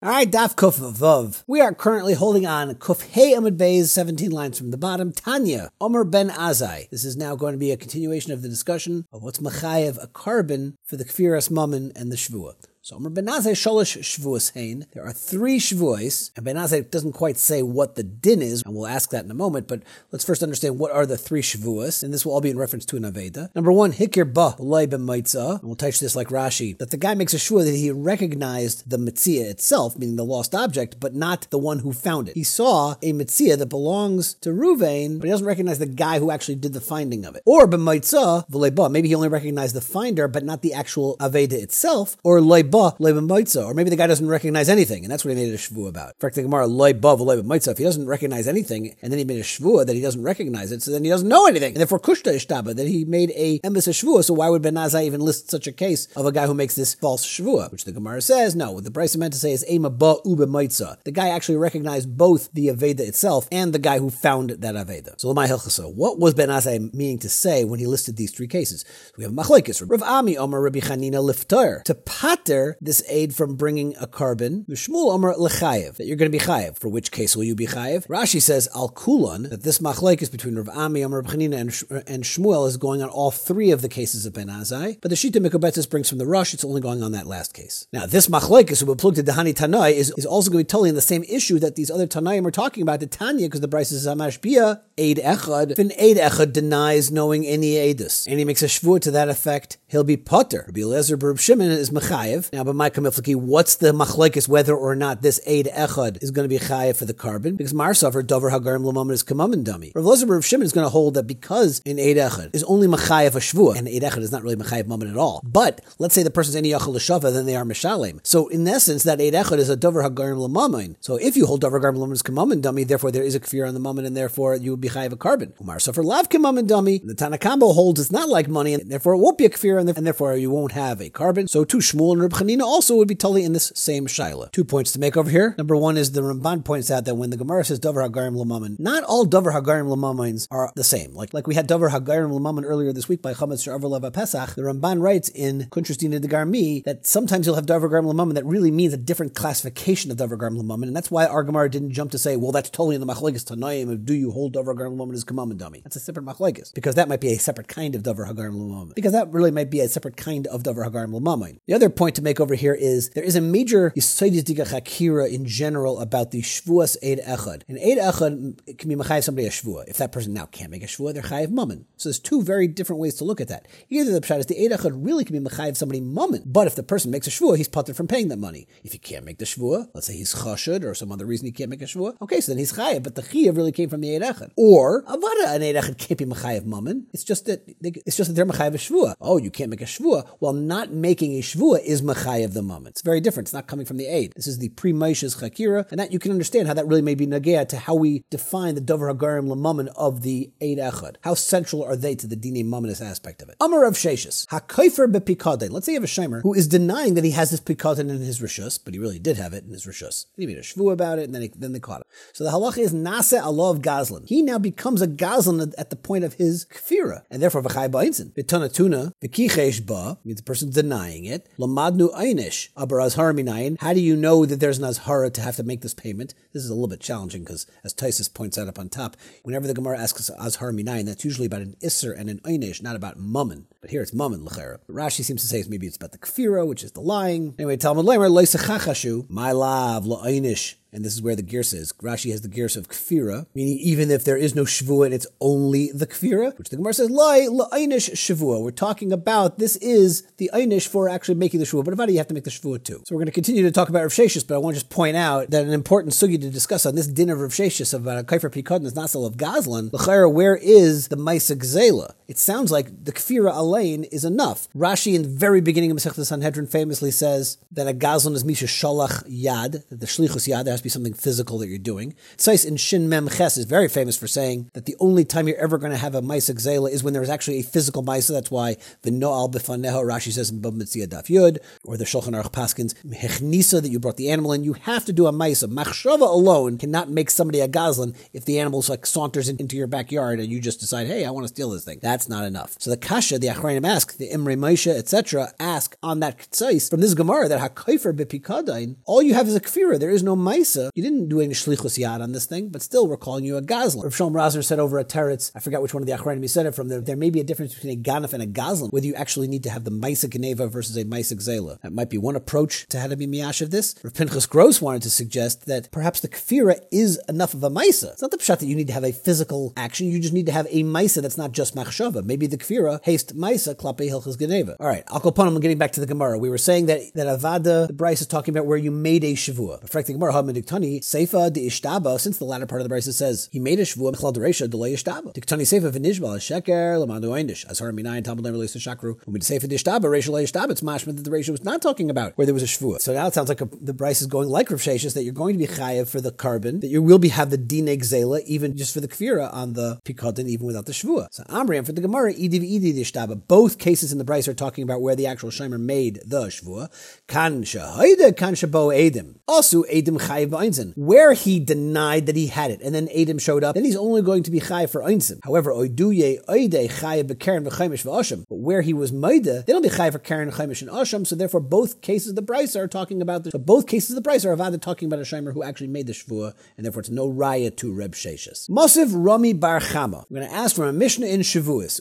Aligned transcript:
All 0.00 0.10
right, 0.10 0.30
Daf 0.30 0.54
Kuf 0.54 0.78
Vav. 0.78 1.42
We 1.48 1.60
are 1.60 1.74
currently 1.74 2.14
holding 2.14 2.46
on 2.46 2.72
Kuf 2.76 3.02
Hey 3.02 3.34
Amud 3.34 3.56
Bey's 3.56 3.90
17 3.90 4.30
lines 4.30 4.56
from 4.56 4.70
the 4.70 4.76
bottom. 4.76 5.10
Tanya, 5.10 5.70
Omer 5.80 6.04
Ben 6.04 6.30
Azai. 6.30 6.88
This 6.90 7.04
is 7.04 7.16
now 7.16 7.34
going 7.34 7.54
to 7.54 7.58
be 7.58 7.72
a 7.72 7.76
continuation 7.76 8.30
of 8.30 8.40
the 8.40 8.48
discussion 8.48 9.06
of 9.12 9.24
what's 9.24 9.40
Machayev, 9.40 10.00
a 10.00 10.06
carbon 10.06 10.76
for 10.84 10.96
the 10.96 11.04
Kfiras 11.04 11.50
Mammon 11.50 11.90
and 11.96 12.12
the 12.12 12.16
Shvuah. 12.16 12.54
So 12.88 12.96
Amr 12.96 13.10
Benazai 13.10 13.52
Sholosh 13.52 13.98
Shvuas 13.98 14.54
Hain. 14.54 14.86
There 14.94 15.04
are 15.04 15.12
three 15.12 15.58
Shvuas, 15.58 16.30
and 16.34 16.46
Benazai 16.46 16.90
doesn't 16.90 17.12
quite 17.12 17.36
say 17.36 17.62
what 17.62 17.96
the 17.96 18.02
din 18.02 18.40
is, 18.40 18.62
and 18.62 18.74
we'll 18.74 18.86
ask 18.86 19.10
that 19.10 19.26
in 19.26 19.30
a 19.30 19.34
moment, 19.34 19.68
but 19.68 19.82
let's 20.10 20.24
first 20.24 20.42
understand 20.42 20.78
what 20.78 20.90
are 20.90 21.04
the 21.04 21.18
three 21.18 21.42
Shvuas, 21.42 22.02
and 22.02 22.14
this 22.14 22.24
will 22.24 22.32
all 22.32 22.40
be 22.40 22.48
in 22.48 22.56
reference 22.56 22.86
to 22.86 22.96
an 22.96 23.02
Aveda. 23.02 23.54
Number 23.54 23.72
one, 23.72 23.92
Hikir 23.92 24.32
Ba 24.32 24.54
B'Maitza, 24.58 25.58
and 25.58 25.64
we'll 25.64 25.76
touch 25.76 26.00
this 26.00 26.16
like 26.16 26.28
Rashi, 26.28 26.78
that 26.78 26.90
the 26.90 26.96
guy 26.96 27.14
makes 27.14 27.34
a 27.34 27.36
Shvua 27.36 27.66
that 27.66 27.74
he 27.74 27.90
recognized 27.90 28.88
the 28.88 28.96
Mitzia 28.96 29.50
itself, 29.50 29.98
meaning 29.98 30.16
the 30.16 30.24
lost 30.24 30.54
object, 30.54 30.98
but 30.98 31.14
not 31.14 31.46
the 31.50 31.58
one 31.58 31.80
who 31.80 31.92
found 31.92 32.30
it. 32.30 32.36
He 32.36 32.42
saw 32.42 32.92
a 33.02 33.12
Mitzia 33.12 33.58
that 33.58 33.66
belongs 33.66 34.32
to 34.36 34.48
Ruvain, 34.48 35.18
but 35.18 35.26
he 35.26 35.30
doesn't 35.30 35.46
recognize 35.46 35.78
the 35.78 35.84
guy 35.84 36.20
who 36.20 36.30
actually 36.30 36.54
did 36.54 36.72
the 36.72 36.80
finding 36.80 37.26
of 37.26 37.36
it. 37.36 37.42
Or 37.44 37.68
B'Maitza, 37.68 38.48
V'Lei 38.48 38.74
Ba, 38.74 38.88
maybe 38.88 39.08
he 39.08 39.14
only 39.14 39.28
recognized 39.28 39.76
the 39.76 39.82
finder, 39.82 40.26
but 40.26 40.42
not 40.42 40.62
the 40.62 40.72
actual 40.72 41.18
Aveda 41.18 41.52
itself, 41.52 42.16
or 42.24 42.40
Loy 42.40 42.62
Ba 42.78 43.62
or 43.64 43.74
maybe 43.74 43.90
the 43.90 43.96
guy 43.96 44.06
doesn't 44.06 44.28
recognize 44.28 44.68
anything, 44.68 45.04
and 45.04 45.10
that's 45.10 45.24
what 45.24 45.36
he 45.36 45.42
made 45.42 45.52
a 45.52 45.56
shvu 45.56 45.88
about. 45.88 46.10
In 46.10 46.20
fact, 46.20 46.34
the 46.36 46.42
Gemara 46.42 46.66
loy 46.66 46.92
bav 46.92 47.68
If 47.68 47.78
he 47.78 47.84
doesn't 47.84 48.06
recognize 48.06 48.46
anything, 48.46 48.94
and 49.02 49.12
then 49.12 49.18
he 49.18 49.24
made 49.24 49.40
a 49.40 49.42
shvu 49.42 49.86
that 49.86 49.94
he 49.94 50.00
doesn't 50.00 50.22
recognize 50.22 50.72
it, 50.72 50.82
so 50.82 50.90
then 50.90 51.04
he 51.04 51.10
doesn't 51.10 51.28
know 51.28 51.46
anything, 51.46 51.72
and 51.72 51.76
therefore 51.76 52.00
kushta 52.00 52.32
ishtaba 52.34 52.74
that 52.76 52.86
he 52.86 53.04
made 53.04 53.32
a 53.34 53.58
emes 53.60 53.88
shvu. 53.88 54.22
So 54.24 54.34
why 54.34 54.48
would 54.48 54.62
Ben 54.62 54.78
even 54.78 55.20
list 55.20 55.50
such 55.50 55.66
a 55.66 55.72
case 55.72 56.06
of 56.16 56.26
a 56.26 56.32
guy 56.32 56.46
who 56.46 56.54
makes 56.54 56.74
this 56.74 56.94
false 56.94 57.26
shvu? 57.26 57.70
Which 57.72 57.84
the 57.84 57.92
Gemara 57.92 58.20
says 58.20 58.54
no. 58.54 58.72
What 58.72 58.84
the 58.84 58.90
Braisa 58.90 59.16
meant 59.16 59.32
to 59.32 59.38
say 59.38 59.52
is 59.52 59.64
ema 59.70 59.90
ba 59.90 60.16
ube 60.24 60.38
The 60.40 61.12
guy 61.12 61.28
actually 61.28 61.56
recognized 61.56 62.16
both 62.16 62.52
the 62.52 62.68
aveda 62.68 63.00
itself 63.00 63.48
and 63.50 63.72
the 63.72 63.78
guy 63.78 63.98
who 63.98 64.10
found 64.10 64.50
that 64.50 64.74
aveda. 64.74 65.18
So 65.18 65.32
lamai 65.32 65.48
hilchasa. 65.48 65.92
What 65.92 66.18
was 66.18 66.34
Ben 66.34 66.48
meaning 66.92 67.18
to 67.20 67.28
say 67.28 67.64
when 67.64 67.80
he 67.80 67.86
listed 67.86 68.16
these 68.16 68.32
three 68.32 68.46
cases? 68.46 68.84
We 69.16 69.24
have 69.24 69.32
machlekes. 69.32 69.82
Rav 69.88 70.02
Ami 70.02 70.36
Omer 70.36 70.60
Rabbi 70.60 70.80
Chanina 70.80 71.22
liftar 71.22 71.82
to 71.84 71.94
pater 71.94 72.67
this 72.80 73.02
aid 73.08 73.34
from 73.34 73.56
bringing 73.56 73.94
a 74.00 74.06
carbon. 74.06 74.64
Shmuel 74.68 75.12
Omer 75.12 75.34
lechayev, 75.34 75.96
that 75.96 76.06
you're 76.06 76.16
going 76.16 76.30
to 76.30 76.38
be 76.38 76.44
chayev. 76.44 76.78
For 76.78 76.88
which 76.88 77.10
case 77.10 77.36
will 77.36 77.44
you 77.44 77.54
be 77.54 77.66
chayev? 77.66 78.06
Rashi 78.06 78.40
says 78.40 78.68
al 78.74 78.88
kulon, 78.90 79.50
that 79.50 79.62
this 79.62 79.78
machlek 79.78 80.22
is 80.22 80.30
between 80.30 80.56
Rav 80.56 80.68
Ami, 80.68 81.04
Omer 81.04 81.22
Chanina, 81.22 81.58
and, 82.06 82.24
Shmuel 82.24 82.66
is 82.66 82.76
going 82.76 83.02
on 83.02 83.08
all 83.08 83.30
three 83.30 83.70
of 83.70 83.82
the 83.82 83.88
cases 83.88 84.26
of 84.26 84.34
Ben 84.34 84.48
Azai. 84.48 84.98
But 85.00 85.10
the 85.10 85.16
Shita 85.16 85.44
Mikobetzis 85.44 85.88
brings 85.88 86.08
from 86.08 86.18
the 86.18 86.26
Rush, 86.26 86.52
it's 86.52 86.64
only 86.64 86.80
going 86.80 87.02
on 87.02 87.12
that 87.12 87.26
last 87.26 87.54
case. 87.54 87.86
Now, 87.92 88.06
this 88.06 88.28
machlek 88.28 88.70
is 88.70 88.80
who 88.80 88.94
plugged 88.96 89.16
to 89.16 89.22
Dahani 89.22 89.54
Tanai 89.54 89.94
is, 89.94 90.12
is 90.16 90.26
also 90.26 90.50
going 90.50 90.64
to 90.64 90.66
be 90.66 90.68
totally 90.68 90.88
in 90.88 90.94
the 90.94 91.00
same 91.00 91.24
issue 91.24 91.58
that 91.58 91.76
these 91.76 91.90
other 91.90 92.06
Tanaim 92.06 92.46
are 92.46 92.50
talking 92.50 92.82
about, 92.82 93.00
the 93.00 93.06
Tanya, 93.06 93.46
because 93.46 93.60
the 93.60 93.68
Braisa 93.68 93.92
is 93.92 94.06
Amashbia, 94.06 94.80
Aid 94.96 95.18
Echad. 95.18 95.70
If 95.72 95.78
an 95.78 95.92
Aid 95.96 96.16
Echad 96.16 96.52
denies 96.52 97.10
knowing 97.10 97.46
any 97.46 97.74
Aedus, 97.74 98.26
and 98.26 98.38
he 98.38 98.44
makes 98.44 98.62
a 98.62 98.66
shvur 98.66 99.00
to 99.00 99.10
that 99.10 99.28
effect, 99.28 99.78
he'll 99.86 100.04
be 100.04 100.16
potter. 100.16 100.64
Rabbi 100.66 100.80
Eliezer 100.80 101.16
Berub 101.16 101.38
Shimon 101.38 101.70
is 101.70 101.90
Mechayev. 101.90 102.47
Now, 102.52 102.64
but 102.64 102.74
my 102.74 102.90
Kamiflaki, 102.90 103.36
what's 103.36 103.76
the 103.76 103.92
machlekes 103.92 104.48
whether 104.48 104.74
or 104.74 104.94
not 104.94 105.22
this 105.22 105.40
aid 105.46 105.68
echad 105.74 106.22
is 106.22 106.30
going 106.30 106.48
to 106.48 106.48
be 106.48 106.58
chayev 106.58 106.96
for 106.96 107.04
the 107.04 107.14
carbon? 107.14 107.56
Because 107.56 107.72
Marsaver 107.72 108.26
Dover 108.26 108.50
Hagarim 108.50 108.84
Lamam 108.84 109.10
is 109.10 109.22
Kamam 109.22 109.64
Dami. 109.64 109.92
Rav 109.94 110.04
Lozer 110.04 110.28
Rav 110.28 110.44
Shimon 110.44 110.64
is 110.64 110.72
going 110.72 110.84
to 110.84 110.90
hold 110.90 111.14
that 111.14 111.24
because 111.24 111.82
an 111.86 111.98
aid 111.98 112.16
echad 112.16 112.54
is 112.54 112.64
only 112.64 112.86
machayev 112.86 113.34
a 113.34 113.38
shvua, 113.38 113.76
and 113.76 113.88
aid 113.88 114.02
echad 114.02 114.18
is 114.18 114.32
not 114.32 114.42
really 114.42 114.56
machayev 114.56 114.86
mammon 114.86 115.10
at 115.10 115.16
all. 115.16 115.40
But 115.44 115.80
let's 115.98 116.14
say 116.14 116.22
the 116.22 116.30
person's 116.30 116.56
any 116.56 116.70
yachal 116.70 116.94
l'shava, 116.94 117.32
then 117.32 117.46
they 117.46 117.56
are 117.56 117.64
mishalem. 117.64 118.20
So 118.22 118.48
in 118.48 118.66
essence, 118.66 119.02
that 119.04 119.20
aid 119.20 119.34
echad 119.34 119.58
is 119.58 119.68
a 119.68 119.76
Dover 119.76 120.02
Hagarim 120.02 120.38
Lamamin. 120.38 120.96
So 121.00 121.16
if 121.16 121.36
you 121.36 121.46
hold 121.46 121.60
Dover 121.60 121.80
Hagarim 121.80 121.96
Lamam 121.96 122.12
is 122.12 122.22
Kamam 122.22 122.52
Dami, 122.62 122.86
therefore 122.86 123.10
there 123.10 123.24
is 123.24 123.34
a 123.34 123.40
kfir 123.40 123.68
on 123.68 123.74
the 123.74 123.80
mammon, 123.80 124.04
and 124.04 124.16
therefore 124.16 124.56
you 124.56 124.72
would 124.72 124.80
be 124.80 124.88
chayev 124.88 125.12
a 125.12 125.16
carbon. 125.16 125.52
Marsaver 125.62 126.04
Lav 126.04 126.28
Kamam 126.28 126.66
dummy. 126.66 126.98
The 126.98 127.14
Tanakambo 127.14 127.74
holds 127.74 128.00
it's 128.00 128.10
not 128.10 128.28
like 128.28 128.48
money, 128.48 128.74
and 128.74 128.90
therefore 128.90 129.14
it 129.14 129.18
won't 129.18 129.38
be 129.38 129.44
a 129.44 129.50
kfir, 129.50 129.78
and 129.78 130.06
therefore 130.06 130.36
you 130.36 130.50
won't 130.50 130.72
have 130.72 131.00
a 131.00 131.10
carbon. 131.10 131.48
So 131.48 131.64
too, 131.64 131.78
Shmuel 131.78 132.12
and 132.12 132.22
Reb 132.22 132.32
Also 132.78 132.94
would 132.96 133.08
be 133.08 133.14
totally 133.14 133.44
in 133.44 133.52
this 133.52 133.72
same 133.74 134.06
shaila. 134.06 134.52
Two 134.52 134.64
points 134.64 134.92
to 134.92 135.00
make 135.00 135.16
over 135.16 135.30
here. 135.30 135.54
Number 135.58 135.76
one 135.76 135.96
is 135.96 136.12
the 136.12 136.20
Ramban 136.20 136.64
points 136.64 136.90
out 136.90 137.04
that 137.06 137.16
when 137.16 137.30
the 137.30 137.36
Gemara 137.36 137.64
says 137.64 137.78
Dover 137.78 138.00
Hagarim 138.00 138.36
Lamamin, 138.36 138.78
not 138.78 139.04
all 139.04 139.24
Dover 139.24 139.52
Hagarim 139.52 139.88
Lamamins 139.88 140.46
are 140.50 140.72
the 140.76 140.84
same. 140.84 141.14
Like 141.14 141.34
like 141.34 141.46
we 141.46 141.54
had 141.54 141.66
Dover 141.66 141.90
Hagarim 141.90 142.30
Lamamin 142.30 142.64
earlier 142.64 142.92
this 142.92 143.08
week 143.08 143.22
by 143.22 143.34
Chametz 143.34 143.66
Sha'avar 143.66 144.12
Pesach. 144.12 144.54
The 144.54 144.62
Ramban 144.62 145.00
writes 145.00 145.28
in 145.30 145.68
Kuntrastina 145.70 146.20
de 146.20 146.28
Garmi 146.28 146.84
that 146.84 147.06
sometimes 147.06 147.46
you'll 147.46 147.56
have 147.56 147.66
Dover 147.66 147.88
Hagarim 147.88 148.12
Lamamin 148.12 148.34
that 148.34 148.44
really 148.44 148.70
means 148.70 148.92
a 148.92 148.96
different 148.96 149.34
classification 149.34 150.10
of 150.10 150.16
Dover 150.16 150.36
Hagarim 150.36 150.60
Lamamin, 150.60 150.84
and 150.84 150.96
that's 150.96 151.10
why 151.10 151.26
our 151.26 151.42
Gemara 151.42 151.70
didn't 151.70 151.92
jump 151.92 152.10
to 152.12 152.18
say, 152.18 152.36
well, 152.36 152.52
that's 152.52 152.70
totally 152.70 152.94
in 152.94 153.00
the 153.00 153.06
Machlekes 153.06 153.44
Tanaim 153.44 153.90
of 153.90 154.04
do 154.04 154.14
you 154.14 154.30
hold 154.30 154.52
Dover 154.52 154.74
Hagarim 154.74 154.96
Lamamin 154.96 155.14
as 155.14 155.24
Kamam 155.24 155.52
Dami? 155.54 155.82
That's 155.82 155.96
a 155.96 156.00
separate 156.00 156.26
Machlekes 156.26 156.74
because 156.74 156.94
that 156.94 157.08
might 157.08 157.20
be 157.20 157.32
a 157.32 157.38
separate 157.38 157.68
kind 157.68 157.94
of 157.94 158.02
Dover 158.02 158.26
Hagarim 158.26 158.54
Lamamin 158.54 158.94
because 158.94 159.12
that 159.12 159.32
really 159.32 159.50
might 159.50 159.70
be 159.70 159.80
a 159.80 159.88
separate 159.88 160.16
kind 160.16 160.46
of 160.48 160.62
Dover 160.62 160.84
Hagarim 160.84 161.18
Lamamin. 161.18 161.60
The 161.66 161.74
other 161.74 161.88
point 161.88 162.16
to 162.16 162.22
make 162.22 162.27
over 162.36 162.54
here 162.54 162.74
is 162.74 163.10
there 163.10 163.24
is 163.24 163.36
a 163.36 163.40
major 163.40 163.92
Chakira 163.96 165.32
in 165.32 165.44
general 165.44 166.00
about 166.00 166.30
the 166.30 166.42
Shvuas 166.42 166.96
Eid 167.02 167.20
Echad. 167.20 167.62
And 167.68 167.78
Eid 167.78 167.98
Echad 167.98 168.78
can 168.78 168.88
be 168.88 168.94
Machayev 168.94 169.24
somebody 169.24 169.46
a 169.46 169.50
Shvua. 169.50 169.84
If 169.88 169.96
that 169.98 170.12
person 170.12 170.32
now 170.32 170.46
can't 170.46 170.70
make 170.70 170.82
a 170.82 170.86
Shvua, 170.86 171.14
they're 171.14 171.22
Chayev 171.22 171.48
Mummin. 171.48 171.84
So 171.96 172.08
there's 172.08 172.18
two 172.18 172.42
very 172.42 172.68
different 172.68 173.00
ways 173.00 173.14
to 173.16 173.24
look 173.24 173.40
at 173.40 173.48
that. 173.48 173.66
Either 173.88 174.12
the 174.12 174.20
Pshat 174.20 174.38
is 174.40 174.46
the 174.46 174.62
Eid 174.62 174.72
Echad 174.72 174.92
really 174.94 175.24
can 175.24 175.42
be 175.42 175.50
Machayev 175.50 175.76
somebody 175.76 176.00
Mummin, 176.00 176.42
but 176.46 176.66
if 176.66 176.74
the 176.74 176.82
person 176.82 177.10
makes 177.10 177.26
a 177.26 177.30
Shvua, 177.30 177.56
he's 177.56 177.68
putted 177.68 177.96
from 177.96 178.06
paying 178.06 178.28
that 178.28 178.38
money. 178.38 178.66
If 178.84 178.92
he 178.92 178.98
can't 178.98 179.24
make 179.24 179.38
the 179.38 179.44
Shvua, 179.44 179.88
let's 179.94 180.06
say 180.06 180.14
he's 180.14 180.34
Chashud 180.34 180.84
or 180.84 180.94
some 180.94 181.12
other 181.12 181.26
reason 181.26 181.46
he 181.46 181.52
can't 181.52 181.70
make 181.70 181.82
a 181.82 181.86
Shvua, 181.86 182.20
okay, 182.22 182.40
so 182.40 182.52
then 182.52 182.58
he's 182.58 182.72
Chayev, 182.72 183.02
but 183.02 183.14
the 183.14 183.22
Chayev 183.22 183.56
really 183.56 183.72
came 183.72 183.88
from 183.88 184.00
the 184.00 184.14
Eid 184.14 184.22
Echad. 184.22 184.50
Or 184.56 185.02
Avada, 185.04 185.54
an 185.54 185.62
Eid 185.62 185.76
Echad 185.76 185.98
can't 185.98 186.18
be 186.18 186.24
Machayev 186.24 186.64
Mummin. 186.64 187.04
It's 187.12 187.24
just 187.24 187.46
that 187.46 187.66
they, 187.80 187.92
it's 188.06 188.16
just 188.16 188.28
that 188.28 188.34
they're 188.34 188.46
Machayev 188.46 188.74
a 188.74 188.78
Shvua. 188.78 189.14
Oh, 189.20 189.38
you 189.38 189.50
can't 189.50 189.70
make 189.70 189.80
a 189.80 189.84
Shvua. 189.84 190.28
Well, 190.40 190.52
not 190.52 190.92
making 190.92 191.32
a 191.34 191.40
Shvua 191.40 191.80
is 191.82 192.02
Machayev 192.02 192.17
the 192.24 192.62
Mummin. 192.62 192.88
It's 192.88 193.02
very 193.02 193.20
different. 193.20 193.46
It's 193.46 193.54
not 193.54 193.66
coming 193.66 193.86
from 193.86 193.96
the 193.96 194.06
aid. 194.06 194.32
This 194.34 194.46
is 194.46 194.58
the 194.58 194.68
pre 194.70 194.92
Moshe's 194.92 195.36
Chakira, 195.36 195.90
and 195.90 196.00
that 196.00 196.12
you 196.12 196.18
can 196.18 196.32
understand 196.32 196.68
how 196.68 196.74
that 196.74 196.86
really 196.86 197.02
may 197.02 197.14
be 197.14 197.26
nagea 197.26 197.68
to 197.68 197.76
how 197.78 197.94
we 197.94 198.24
define 198.30 198.74
the 198.74 198.80
Dover 198.80 199.12
Hagarim 199.12 199.48
Lamamin 199.48 199.88
of 199.96 200.22
the 200.22 200.50
Eid 200.62 200.78
Echad. 200.78 201.16
How 201.22 201.34
central 201.34 201.82
are 201.82 201.96
they 201.96 202.14
to 202.16 202.26
the 202.26 202.36
Dini 202.36 202.64
Mamonis 202.64 203.04
aspect 203.04 203.42
of 203.42 203.48
it? 203.48 203.56
Amar 203.60 203.84
of 203.84 203.94
Sheshis, 203.94 204.46
HaKaifer 204.48 205.12
Bepikadin. 205.12 205.70
Let's 205.70 205.86
say 205.86 205.92
you 205.92 206.00
have 206.00 206.04
a 206.04 206.06
Shimer 206.06 206.42
who 206.42 206.54
is 206.54 206.68
denying 206.68 207.14
that 207.14 207.24
he 207.24 207.30
has 207.32 207.50
this 207.50 207.60
Pikadin 207.60 208.10
in 208.10 208.20
his 208.20 208.40
Rishus, 208.40 208.78
but 208.82 208.94
he 208.94 209.00
really 209.00 209.18
did 209.18 209.36
have 209.36 209.52
it 209.52 209.64
in 209.64 209.70
his 209.70 209.86
Rishus. 209.86 210.26
He 210.36 210.46
made 210.46 210.58
a 210.58 210.62
Shvu 210.62 210.92
about 210.92 211.18
it, 211.18 211.24
and 211.24 211.34
then, 211.34 211.42
he, 211.42 211.52
then 211.54 211.72
they 211.72 211.80
caught 211.80 212.00
him. 212.00 212.06
So 212.32 212.44
the 212.44 212.50
halacha 212.50 212.78
is 212.78 212.94
Nase 212.94 213.40
Allah 213.40 213.70
of 213.70 213.78
Gazlan. 213.78 214.26
He 214.28 214.42
now 214.42 214.58
becomes 214.58 215.02
a 215.02 215.08
Gazlan 215.08 215.72
at 215.78 215.90
the 215.90 215.96
point 215.96 216.24
of 216.24 216.34
his 216.34 216.66
Kfira, 216.66 217.22
and 217.30 217.42
therefore 217.42 217.62
V'chai 217.62 217.90
Ba'insin. 217.90 218.32
V'tanatuna, 218.34 219.12
V'kichesh 219.22 219.86
Ba, 219.86 220.18
means 220.24 220.38
the 220.38 220.44
person 220.44 220.70
denying 220.70 221.24
it. 221.24 221.48
Lamadnu 221.58 222.07
Einish, 222.12 222.70
Abaraz 222.74 223.16
Harminayin. 223.16 223.78
How 223.80 223.92
do 223.92 224.00
you 224.00 224.16
know 224.16 224.46
that 224.46 224.60
there's 224.60 224.78
an 224.78 224.84
Azhara 224.84 225.32
to 225.32 225.40
have 225.40 225.56
to 225.56 225.62
make 225.62 225.80
this 225.80 225.94
payment? 225.94 226.34
This 226.52 226.64
is 226.64 226.70
a 226.70 226.74
little 226.74 226.88
bit 226.88 227.00
challenging 227.00 227.42
because, 227.42 227.66
as 227.84 227.94
Tysus 227.94 228.32
points 228.32 228.58
out 228.58 228.68
up 228.68 228.78
on 228.78 228.88
top, 228.88 229.16
whenever 229.42 229.66
the 229.66 229.74
Gemara 229.74 229.98
asks 229.98 230.30
Azhar 230.30 230.72
Minayin, 230.72 231.06
that's 231.06 231.24
usually 231.24 231.46
about 231.46 231.62
an 231.62 231.76
Isser 231.82 232.18
and 232.18 232.28
an 232.28 232.40
Einish, 232.40 232.82
not 232.82 232.96
about 232.96 233.18
Mummin. 233.18 233.64
But 233.80 233.90
here 233.90 234.02
it's 234.02 234.12
Mummin 234.12 234.46
Lechera. 234.46 234.78
Rashi 234.90 235.22
seems 235.22 235.42
to 235.42 235.46
say 235.46 235.64
maybe 235.68 235.86
it's 235.86 235.96
about 235.96 236.12
the 236.12 236.18
Kfira, 236.18 236.66
which 236.66 236.82
is 236.82 236.92
the 236.92 237.00
lying. 237.00 237.54
Anyway, 237.58 237.76
Talmud 237.76 238.06
Lemer, 238.06 238.30
Leisachachashu, 238.30 239.28
my 239.30 239.52
lav, 239.52 240.04
La'einish, 240.04 240.74
and 240.92 241.04
this 241.04 241.14
is 241.14 241.22
where 241.22 241.36
the 241.36 241.42
gears 241.42 241.72
is. 241.72 241.92
Rashi 241.94 242.30
has 242.30 242.42
the 242.42 242.48
gears 242.48 242.76
of 242.76 242.88
kfira, 242.88 243.46
meaning 243.54 243.78
even 243.78 244.10
if 244.10 244.24
there 244.24 244.36
is 244.36 244.54
no 244.54 244.64
shavua 244.64 245.06
and 245.06 245.14
it's 245.14 245.26
only 245.40 245.90
the 245.92 246.06
kfira, 246.06 246.56
which 246.58 246.70
the 246.70 246.76
Gemara 246.76 246.94
says, 246.94 247.10
lai 247.10 247.40
la'einish 247.40 248.12
shavua. 248.12 248.62
We're 248.62 248.70
talking 248.70 249.12
about 249.12 249.58
this 249.58 249.76
is 249.76 250.22
the 250.38 250.50
einish 250.54 250.86
for 250.88 251.08
actually 251.08 251.34
making 251.34 251.60
the 251.60 251.66
shavua, 251.66 251.84
but 251.84 251.94
about 251.94 252.10
you 252.10 252.18
have 252.18 252.28
to 252.28 252.34
make 252.34 252.44
the 252.44 252.50
shavua 252.50 252.82
too. 252.82 253.02
So 253.06 253.14
we're 253.14 253.20
going 253.20 253.26
to 253.26 253.32
continue 253.32 253.62
to 253.62 253.70
talk 253.70 253.88
about 253.88 254.02
Rav 254.02 254.10
Sheshis, 254.10 254.46
but 254.46 254.54
I 254.54 254.58
want 254.58 254.76
to 254.76 254.80
just 254.80 254.90
point 254.90 255.16
out 255.16 255.50
that 255.50 255.64
an 255.64 255.72
important 255.72 256.14
sugi 256.14 256.40
to 256.40 256.50
discuss 256.50 256.86
on 256.86 256.94
this 256.94 257.06
dinner 257.06 257.34
of 257.34 257.40
Rav 257.40 257.50
Sheshis 257.50 257.92
about 257.92 258.16
uh, 258.16 258.20
a 258.20 258.24
kaifer 258.24 258.50
pikadon 258.50 258.84
is 258.84 258.94
nasal 258.94 259.26
of 259.26 259.36
Gazlan. 259.36 259.92
L'chayra, 259.92 260.32
where 260.32 260.56
is 260.56 261.08
the 261.08 261.16
maisa 261.16 261.56
gzela? 261.56 262.14
It 262.26 262.38
sounds 262.38 262.70
like 262.70 263.04
the 263.04 263.12
kfira 263.12 263.54
alain 263.54 264.04
is 264.04 264.24
enough. 264.24 264.68
Rashi 264.74 265.14
in 265.14 265.22
the 265.22 265.28
very 265.28 265.60
beginning 265.60 265.90
of 265.90 265.96
Masechet 265.96 266.26
Sanhedrin 266.26 266.66
famously 266.66 267.10
says 267.10 267.58
that 267.72 267.88
a 267.88 267.92
Gazlan 267.92 268.34
is 268.34 268.44
misha 268.44 268.66
shalach 268.66 269.28
yad, 269.28 269.88
that 269.88 270.00
the 270.00 270.06
shlichus 270.06 270.48
yad 270.48 270.77
has 270.78 270.82
to 270.82 270.84
be 270.84 270.88
something 270.90 271.12
physical 271.12 271.58
that 271.58 271.68
you're 271.68 271.78
doing. 271.78 272.14
Tzais 272.36 272.64
in 272.66 272.76
Shin 272.76 273.08
Mem 273.08 273.28
Ches 273.28 273.56
is 273.56 273.64
very 273.64 273.88
famous 273.88 274.16
for 274.16 274.28
saying 274.28 274.70
that 274.74 274.86
the 274.86 274.96
only 275.00 275.24
time 275.24 275.48
you're 275.48 275.58
ever 275.58 275.76
going 275.76 275.90
to 275.90 275.98
have 275.98 276.14
a 276.14 276.22
Maisa 276.22 276.54
Gzela 276.54 276.90
is 276.90 277.02
when 277.02 277.14
there's 277.14 277.28
actually 277.28 277.58
a 277.58 277.62
physical 277.62 278.02
Maisa. 278.02 278.32
That's 278.32 278.50
why 278.50 278.76
the 279.02 279.10
Noal 279.10 279.50
Bifaneho, 279.50 280.04
Rashi 280.04 280.30
says 280.32 280.50
in 280.50 280.60
Bava 280.60 280.80
Metzia 280.80 281.06
Daf 281.08 281.26
Yud, 281.26 281.58
or 281.84 281.96
the 281.96 282.04
Shulchan 282.04 282.40
Aruch 282.40 282.52
Paskins, 282.52 282.94
Hechnisa, 283.04 283.82
that 283.82 283.90
you 283.90 283.98
brought 283.98 284.16
the 284.16 284.30
animal 284.30 284.52
in. 284.52 284.62
You 284.62 284.74
have 284.74 285.04
to 285.06 285.12
do 285.12 285.26
a 285.26 285.32
Maisa. 285.32 285.68
Machshava 285.68 286.20
alone 286.20 286.78
cannot 286.78 287.10
make 287.10 287.30
somebody 287.30 287.60
a 287.60 287.68
Gazlan 287.68 288.16
if 288.32 288.44
the 288.44 288.60
animal's 288.60 288.88
like 288.88 289.04
saunters 289.04 289.48
into 289.48 289.76
your 289.76 289.86
backyard 289.88 290.38
and 290.38 290.48
you 290.48 290.60
just 290.60 290.80
decide, 290.80 291.08
hey, 291.08 291.24
I 291.24 291.30
want 291.30 291.44
to 291.44 291.52
steal 291.52 291.70
this 291.70 291.84
thing. 291.84 291.98
That's 292.00 292.28
not 292.28 292.44
enough. 292.44 292.76
So 292.78 292.90
the 292.90 292.96
Kasha, 292.96 293.38
the 293.38 293.48
Achrayim 293.48 293.86
ask, 293.86 294.16
the 294.16 294.30
Imre 294.30 294.54
Moshe, 294.54 294.94
etc., 294.94 295.52
ask 295.58 295.96
on 296.02 296.20
that 296.20 296.38
Ktsais 296.38 296.88
from 296.88 297.00
this 297.00 297.14
Gemara 297.14 297.48
that 297.48 297.74
HaKaifer 297.74 298.16
Bipikadain, 298.16 298.96
all 299.04 299.22
you 299.22 299.34
have 299.34 299.48
is 299.48 299.56
a 299.56 299.60
Kfira. 299.60 299.98
There 299.98 300.10
is 300.10 300.22
no 300.22 300.36
Maisa. 300.36 300.67
You 300.76 301.02
didn't 301.02 301.28
do 301.28 301.40
any 301.40 301.54
Shlichus 301.54 301.98
Yad 301.98 302.20
on 302.20 302.32
this 302.32 302.46
thing, 302.46 302.68
but 302.68 302.82
still 302.82 303.06
we're 303.06 303.16
calling 303.16 303.44
you 303.44 303.56
a 303.56 303.62
Gazlan. 303.62 304.04
Rav 304.04 304.14
Shalom 304.14 304.32
Rosner 304.34 304.64
said 304.64 304.78
over 304.78 304.98
at 304.98 305.08
Teretz, 305.08 305.50
I 305.54 305.60
forgot 305.60 305.82
which 305.82 305.94
one 305.94 306.02
of 306.02 306.06
the 306.06 306.12
Achrayim 306.12 306.42
he 306.42 306.48
said 306.48 306.66
it 306.66 306.74
from, 306.74 306.88
there, 306.88 307.00
there 307.00 307.16
may 307.16 307.30
be 307.30 307.40
a 307.40 307.44
difference 307.44 307.74
between 307.74 307.98
a 307.98 308.02
Ganaf 308.02 308.32
and 308.32 308.42
a 308.42 308.46
Gazlan, 308.46 308.92
whether 308.92 309.06
you 309.06 309.14
actually 309.14 309.48
need 309.48 309.62
to 309.64 309.70
have 309.70 309.84
the 309.84 309.90
Maisa 309.90 310.28
Geneva 310.28 310.66
versus 310.66 310.96
a 310.96 311.04
Maisa 311.04 311.34
Gzela. 311.34 311.80
That 311.80 311.92
might 311.92 312.10
be 312.10 312.18
one 312.18 312.36
approach 312.36 312.86
to 312.88 313.00
how 313.00 313.06
to 313.06 313.16
be 313.16 313.26
Miyash 313.26 313.62
of 313.62 313.70
this. 313.70 313.94
Rav 314.02 314.14
Pinchas 314.14 314.46
Gross 314.46 314.82
wanted 314.82 315.02
to 315.02 315.10
suggest 315.10 315.66
that 315.66 315.90
perhaps 315.90 316.20
the 316.20 316.28
Kfira 316.28 316.80
is 316.90 317.20
enough 317.28 317.54
of 317.54 317.62
a 317.62 317.70
Maisa. 317.70 318.12
It's 318.12 318.22
not 318.22 318.30
the 318.30 318.38
pshat 318.38 318.58
that 318.58 318.66
you 318.66 318.76
need 318.76 318.88
to 318.88 318.92
have 318.92 319.04
a 319.04 319.12
physical 319.12 319.72
action, 319.76 320.08
you 320.08 320.20
just 320.20 320.34
need 320.34 320.46
to 320.46 320.52
have 320.52 320.66
a 320.70 320.82
Maisa 320.82 321.22
that's 321.22 321.38
not 321.38 321.52
just 321.52 321.74
Machshava. 321.74 322.24
Maybe 322.24 322.46
the 322.46 322.58
Kfira, 322.58 323.02
haste 323.04 323.36
Maisa, 323.36 323.74
Klape 323.74 324.08
Hilchas 324.08 324.38
Geneva. 324.38 324.76
All 324.80 324.86
right, 324.86 325.04
I'll 325.08 325.22
I'm 325.46 325.60
getting 325.60 325.78
back 325.78 325.92
to 325.92 326.00
the 326.00 326.06
Gemara. 326.06 326.38
We 326.38 326.50
were 326.50 326.58
saying 326.58 326.86
that, 326.86 327.00
that 327.14 327.26
Avada, 327.26 327.86
the 327.86 327.92
Braisa 327.92 328.22
is 328.22 328.26
talking 328.26 328.54
about 328.54 328.66
where 328.66 328.76
you 328.76 328.90
made 328.90 329.24
a 329.24 329.34
Shavua. 329.34 329.80
The 329.80 330.12
Gemara, 330.12 330.32
Hamadiktani, 330.62 331.00
Seifa 331.00 331.52
de 331.52 331.66
Ishtaba, 331.66 332.18
since 332.20 332.38
the 332.38 332.44
latter 332.44 332.66
part 332.66 332.80
of 332.80 332.88
the 332.88 332.94
Braisa 332.94 333.12
says 333.12 333.48
he 333.52 333.58
made 333.58 333.78
a 333.78 333.82
Shavua, 333.82 334.14
Mechlal 334.14 334.34
Deresha, 334.34 334.68
delay 334.68 334.94
Ishtaba. 334.94 335.34
Diktani 335.34 335.62
Seifa 335.62 335.90
Vinishbal, 335.90 336.38
Sheker, 336.38 336.98
Lamando 337.04 337.30
Eindish, 337.30 337.68
Azhar 337.68 337.92
Minayan, 337.92 338.24
Talmud 338.24 338.44
Never 338.44 338.56
Shakru. 338.58 339.18
When 339.24 339.34
we 339.34 339.40
Seifa 339.40 339.68
de 339.68 339.76
Ishtaba, 339.76 340.02
Resha 340.02 340.30
Ishtaba, 340.30 340.70
it's 340.70 340.80
mashma 340.80 341.16
that 341.16 341.24
the 341.24 341.30
ratio 341.30 341.52
was 341.52 341.64
not 341.64 341.82
talking 341.82 342.10
about 342.10 342.32
where 342.36 342.46
there 342.46 342.54
was 342.54 342.62
a 342.62 342.66
Shavua. 342.66 343.00
So 343.00 343.12
now 343.12 343.26
it 343.26 343.34
sounds 343.34 343.48
like 343.48 343.60
a, 343.60 343.68
the 343.80 343.94
Braisa 343.94 344.22
is 344.22 344.26
going 344.26 344.48
like 344.48 344.70
Rav 344.70 344.82
that 344.82 345.22
you're 345.22 345.32
going 345.32 345.58
to 345.58 345.58
be 345.58 345.66
chayav 345.66 346.08
for 346.08 346.20
the 346.20 346.30
carbon, 346.30 346.80
that 346.80 346.88
you 346.88 347.02
will 347.02 347.18
be 347.18 347.28
have 347.28 347.50
the 347.50 347.58
Dine 347.58 347.86
Gzela, 347.86 348.42
even 348.44 348.76
just 348.76 348.94
for 348.94 349.00
the 349.00 349.08
Kfira 349.08 349.52
on 349.52 349.74
the 349.74 350.00
Pikadin, 350.04 350.48
even 350.48 350.66
without 350.66 350.86
the 350.86 350.92
Shavua. 350.92 351.28
So 351.30 351.42
Amriam 351.44 351.84
for 351.84 351.92
the 351.92 352.00
Gemara, 352.00 352.32
Idi 352.32 352.58
Idi 352.58 352.94
de 352.94 353.02
Ishtaba. 353.02 353.46
Both 353.46 353.78
cases 353.78 354.12
in 354.12 354.18
the 354.18 354.24
Braisa 354.24 354.48
are 354.48 354.54
talking 354.54 354.84
about 354.84 355.02
where 355.02 355.16
the 355.16 355.26
actual 355.26 355.50
Shimer 355.50 355.80
made 355.80 356.20
the 356.24 356.46
Shvua. 356.46 356.90
Kan 357.26 357.62
Shahida, 357.62 358.36
Kan 358.36 358.54
Shabo 358.54 358.94
Edim. 358.94 359.36
Also, 359.46 359.82
Edim 359.84 360.18
Einzin, 360.56 360.92
where 360.96 361.32
he 361.32 361.60
denied 361.60 362.26
that 362.26 362.36
he 362.36 362.46
had 362.48 362.70
it, 362.70 362.80
and 362.82 362.94
then 362.94 363.08
Edim 363.08 363.40
showed 363.40 363.64
up, 363.64 363.74
then 363.74 363.84
he's 363.84 363.96
only 363.96 364.22
going 364.22 364.42
to 364.42 364.50
be 364.50 364.60
Chayiv 364.60 364.90
for 364.90 365.02
Einzin. 365.02 365.38
However, 365.44 365.72
Oiduye 365.72 366.44
Oide 366.46 366.88
Chayiv 366.88 367.24
Bekaren 367.24 367.66
V'chaimish 367.66 368.04
V'asham. 368.04 368.44
But 368.48 368.56
where 368.56 368.82
he 368.82 368.92
was 368.92 369.12
Maida, 369.12 369.64
they 369.66 369.72
don't 369.72 369.82
be 369.82 369.88
Chayiv 369.88 370.12
for 370.12 370.18
Karen 370.18 370.50
Chaimish 370.50 370.82
and 370.82 370.90
Asham, 370.90 371.26
so 371.26 371.36
therefore 371.36 371.60
both 371.60 372.00
cases 372.00 372.30
of 372.30 372.36
the 372.36 372.42
Braisa 372.42 372.80
are 372.80 372.88
talking 372.88 373.20
about 373.22 373.44
the, 373.44 373.50
so 373.50 373.58
both 373.58 373.86
cases 373.86 374.16
of 374.16 374.22
the 374.22 374.28
Braisa 374.28 374.46
are 374.46 374.56
Avada 374.56 374.80
talking 374.80 375.06
about 375.06 375.18
a 375.18 375.22
Shimer 375.22 375.52
who 375.52 375.62
actually 375.62 375.88
made 375.88 376.06
the 376.06 376.12
Shvua, 376.12 376.54
and 376.76 376.84
therefore 376.84 377.00
it's 377.00 377.10
no 377.10 377.30
Raya 377.30 377.74
to 377.76 377.92
Reb 377.92 378.12
Sheshis. 378.12 378.68
Mosiv 378.70 379.10
Rami 379.12 379.52
Bar 379.52 379.80
Chama. 379.80 380.24
We're 380.30 380.40
going 380.40 380.50
to 380.50 380.56
ask 380.56 380.76
from 380.76 380.86
a 380.86 380.92
Mishnah 380.92 381.26
in 381.26 381.40
Shavuos. 381.40 382.00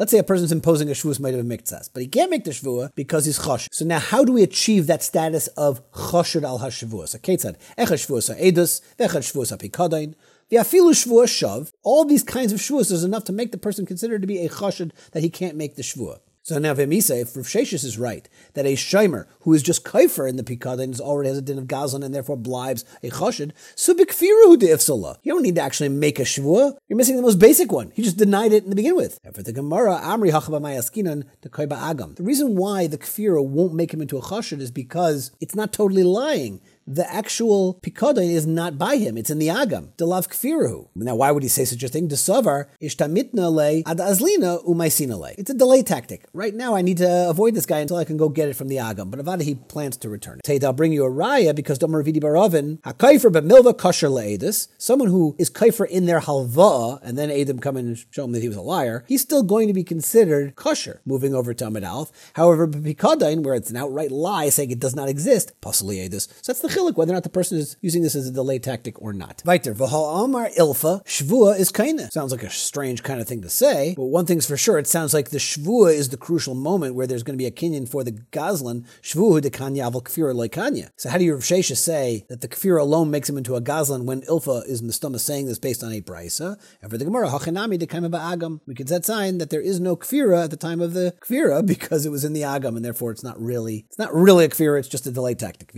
Let's 0.00 0.10
say 0.10 0.18
a 0.18 0.22
person's 0.22 0.52
imposing 0.52 0.88
a 0.88 0.92
Shavuos 0.92 1.20
might 1.20 1.34
have 1.34 1.44
a 1.44 1.48
miktsas, 1.48 1.90
but 1.92 2.02
he 2.02 2.08
can't 2.08 2.30
make 2.30 2.44
the 2.44 2.50
Shavua 2.50 2.94
because 2.94 3.24
he's 3.26 3.38
chosh. 3.38 3.68
So 3.72 3.84
now, 3.84 3.98
how 3.98 4.24
do 4.24 4.32
we 4.32 4.42
achieve 4.42 4.86
that 4.86 5.02
status 5.02 5.46
of 5.48 5.90
choshud 5.92 6.42
al 6.44 6.58
hashavua? 6.58 6.73
So, 6.74 7.18
ketzad 7.18 7.56
echad 7.78 8.00
shvuas 8.04 8.34
ha'edus, 8.34 8.80
vechad 8.98 9.22
shvuas 9.22 9.50
ha'pikadain. 9.50 10.14
The 10.48 10.56
afilu 10.56 10.90
shvuah 10.90 11.24
shav, 11.24 11.72
all 11.82 12.04
these 12.04 12.22
kinds 12.22 12.52
of 12.52 12.60
shvuas 12.60 12.92
is 12.92 13.04
enough 13.04 13.24
to 13.24 13.32
make 13.32 13.52
the 13.52 13.58
person 13.58 13.86
considered 13.86 14.20
to 14.20 14.26
be 14.26 14.44
a 14.44 14.48
chashud 14.48 14.90
that 15.12 15.22
he 15.22 15.30
can't 15.30 15.56
make 15.56 15.76
the 15.76 15.82
shvuah. 15.82 16.20
So 16.46 16.58
now 16.58 16.74
Vemisa, 16.74 17.22
if 17.22 17.34
Rav 17.34 17.46
Sheshis 17.46 17.86
is 17.86 17.96
right, 17.96 18.28
that 18.52 18.66
a 18.66 18.74
Shimer 18.74 19.24
who 19.40 19.54
is 19.54 19.62
just 19.62 19.82
kaifer 19.82 20.28
in 20.28 20.36
the 20.36 20.42
Pikadin 20.42 21.00
already 21.00 21.30
has 21.30 21.38
a 21.38 21.42
din 21.42 21.56
of 21.56 21.64
Gazlan 21.64 22.04
and 22.04 22.14
therefore 22.14 22.36
blibes 22.36 22.84
a 23.02 23.08
Chashid, 23.08 23.52
subikfiru 23.74 24.58
de 24.58 24.66
ifsala. 24.66 25.16
You 25.22 25.32
don't 25.32 25.42
need 25.42 25.54
to 25.54 25.62
actually 25.62 25.88
make 25.88 26.18
a 26.18 26.24
Shvua. 26.24 26.76
You're 26.86 26.98
missing 26.98 27.16
the 27.16 27.22
most 27.22 27.38
basic 27.38 27.72
one. 27.72 27.92
He 27.94 28.02
just 28.02 28.18
denied 28.18 28.52
it 28.52 28.62
in 28.62 28.68
the 28.68 28.76
begin 28.76 28.94
with. 28.94 29.18
For 29.32 29.42
the 29.42 29.54
Gemara, 29.54 29.98
Amri 30.02 30.32
Hachaba 30.32 30.60
Mayaskinan, 30.60 31.24
the 31.40 31.48
Kaiba 31.48 31.78
Agam. 31.78 32.14
The 32.16 32.22
reason 32.22 32.56
why 32.56 32.88
the 32.88 32.98
Kfira 32.98 33.42
won't 33.42 33.72
make 33.72 33.94
him 33.94 34.02
into 34.02 34.18
a 34.18 34.20
Chashid 34.20 34.60
is 34.60 34.70
because 34.70 35.32
it's 35.40 35.54
not 35.54 35.72
totally 35.72 36.02
lying 36.02 36.60
the 36.86 37.10
actual 37.12 37.80
pikadon 37.82 38.30
is 38.30 38.46
not 38.46 38.78
by 38.78 38.96
him; 38.96 39.16
it's 39.16 39.30
in 39.30 39.38
the 39.38 39.48
agam. 39.48 39.88
Delav 39.96 40.28
kfiru. 40.28 40.88
Now, 40.94 41.14
why 41.16 41.30
would 41.30 41.42
he 41.42 41.48
say 41.48 41.64
such 41.64 41.82
a 41.82 41.88
thing? 41.88 42.08
Desavar 42.08 42.66
ishtamitna 42.82 43.50
le 43.52 43.82
ad 43.86 43.98
azlina 43.98 44.64
umaisina 44.64 45.18
le. 45.18 45.32
It's 45.38 45.50
a 45.50 45.54
delay 45.54 45.82
tactic. 45.82 46.24
Right 46.32 46.54
now, 46.54 46.74
I 46.74 46.82
need 46.82 46.98
to 46.98 47.28
avoid 47.28 47.54
this 47.54 47.66
guy 47.66 47.78
until 47.80 47.96
I 47.96 48.04
can 48.04 48.16
go 48.16 48.28
get 48.28 48.48
it 48.48 48.54
from 48.54 48.68
the 48.68 48.76
agam. 48.76 49.10
But 49.10 49.20
Avada 49.20 49.42
he 49.42 49.54
plans 49.54 49.96
to 49.98 50.08
return 50.08 50.38
it. 50.38 50.44
Tate, 50.44 50.64
I'll 50.64 50.72
bring 50.72 50.92
you 50.92 51.04
a 51.04 51.10
raya 51.10 51.54
because 51.54 51.78
Domer 51.78 52.04
Vidi 52.04 52.20
Barovin 52.20 52.80
hakaifer 52.80 53.30
b'milva 53.30 53.76
kosher 53.78 54.08
leedus. 54.08 54.68
Someone 54.78 55.08
who 55.08 55.34
is 55.38 55.50
kaifer 55.50 55.88
in 55.88 56.06
their 56.06 56.20
halva, 56.20 57.00
and 57.02 57.16
then 57.16 57.30
Adam 57.30 57.58
come 57.58 57.76
in 57.76 57.86
and 57.86 58.04
show 58.10 58.24
him 58.24 58.32
that 58.32 58.42
he 58.42 58.48
was 58.48 58.56
a 58.56 58.62
liar. 58.62 59.04
He's 59.06 59.22
still 59.22 59.42
going 59.42 59.68
to 59.68 59.74
be 59.74 59.84
considered 59.84 60.54
kosher. 60.56 61.00
Moving 61.04 61.34
over 61.34 61.54
to 61.54 61.66
Amid 61.66 61.84
Alf. 61.84 62.12
However, 62.34 62.66
pikadon, 62.68 63.42
where 63.42 63.54
it's 63.54 63.70
an 63.70 63.76
outright 63.76 64.10
lie 64.10 64.48
saying 64.50 64.70
it 64.70 64.80
does 64.80 64.94
not 64.94 65.08
exist, 65.08 65.52
edus. 65.62 66.28
So 66.42 66.52
that's 66.52 66.60
the 66.60 66.73
chilik 66.74 66.96
whether 66.96 67.12
or 67.12 67.14
not 67.14 67.22
the 67.22 67.28
person 67.28 67.58
is 67.58 67.76
using 67.80 68.02
this 68.02 68.14
as 68.14 68.28
a 68.28 68.32
delay 68.32 68.58
tactic 68.58 69.00
or 69.00 69.12
not. 69.12 69.42
Weiter, 69.44 69.72
amar 69.72 70.48
ilfa, 70.58 71.04
shvua 71.04 71.58
is 71.58 71.70
kaina. 71.70 72.10
Sounds 72.10 72.32
like 72.32 72.42
a 72.42 72.50
strange 72.50 73.02
kind 73.02 73.20
of 73.20 73.28
thing 73.28 73.42
to 73.42 73.50
say, 73.50 73.94
but 73.96 74.04
one 74.04 74.26
thing's 74.26 74.46
for 74.46 74.56
sure, 74.56 74.78
it 74.78 74.86
sounds 74.86 75.14
like 75.14 75.30
the 75.30 75.38
shvua 75.38 75.94
is 75.94 76.08
the 76.08 76.16
crucial 76.16 76.54
moment 76.54 76.94
where 76.94 77.06
there's 77.06 77.22
going 77.22 77.38
to 77.38 77.42
be 77.42 77.46
a 77.46 77.50
kinyan 77.50 77.88
for 77.88 78.04
the 78.04 78.12
gazlan, 78.12 78.84
shvuhu 79.02 79.40
de 79.40 79.50
kanya 79.50 79.90
kfira 79.90 80.34
kanya. 80.50 80.90
So 80.96 81.08
how 81.08 81.18
do 81.18 81.24
you 81.24 81.34
Rav 81.34 81.44
say 81.44 82.24
that 82.28 82.40
the 82.40 82.48
kfira 82.48 82.80
alone 82.80 83.10
makes 83.10 83.28
him 83.28 83.38
into 83.38 83.56
a 83.56 83.60
gazlan 83.60 84.04
when 84.04 84.22
ilfa 84.22 84.66
is 84.66 84.82
mistama 84.82 85.18
saying 85.18 85.46
this 85.46 85.58
based 85.58 85.82
on 85.82 85.92
a 85.92 86.00
brisa? 86.00 86.58
And 86.82 86.90
for 86.90 86.98
the 86.98 87.04
Gemara, 87.04 87.28
hachinami 87.28 87.78
de 87.78 87.86
kaima 87.86 88.10
agam, 88.10 88.60
we 88.66 88.74
can 88.74 88.86
set 88.86 89.04
sign 89.04 89.38
that 89.38 89.50
there 89.50 89.60
is 89.60 89.80
no 89.80 89.96
kfira 89.96 90.44
at 90.44 90.50
the 90.50 90.56
time 90.56 90.80
of 90.80 90.94
the 90.94 91.14
kfira 91.20 91.64
because 91.74 92.06
it 92.06 92.10
was 92.10 92.24
in 92.24 92.32
the 92.32 92.42
agam, 92.42 92.76
and 92.76 92.84
therefore 92.84 93.10
it's 93.10 93.22
not 93.22 93.40
really, 93.40 93.84
it's 93.88 93.98
not 93.98 94.12
really 94.14 94.44
a 94.44 94.48
kfira, 94.48 94.78
it's 94.78 94.88
just 94.88 95.06
a 95.06 95.10
delay 95.10 95.34
tactic. 95.34 95.70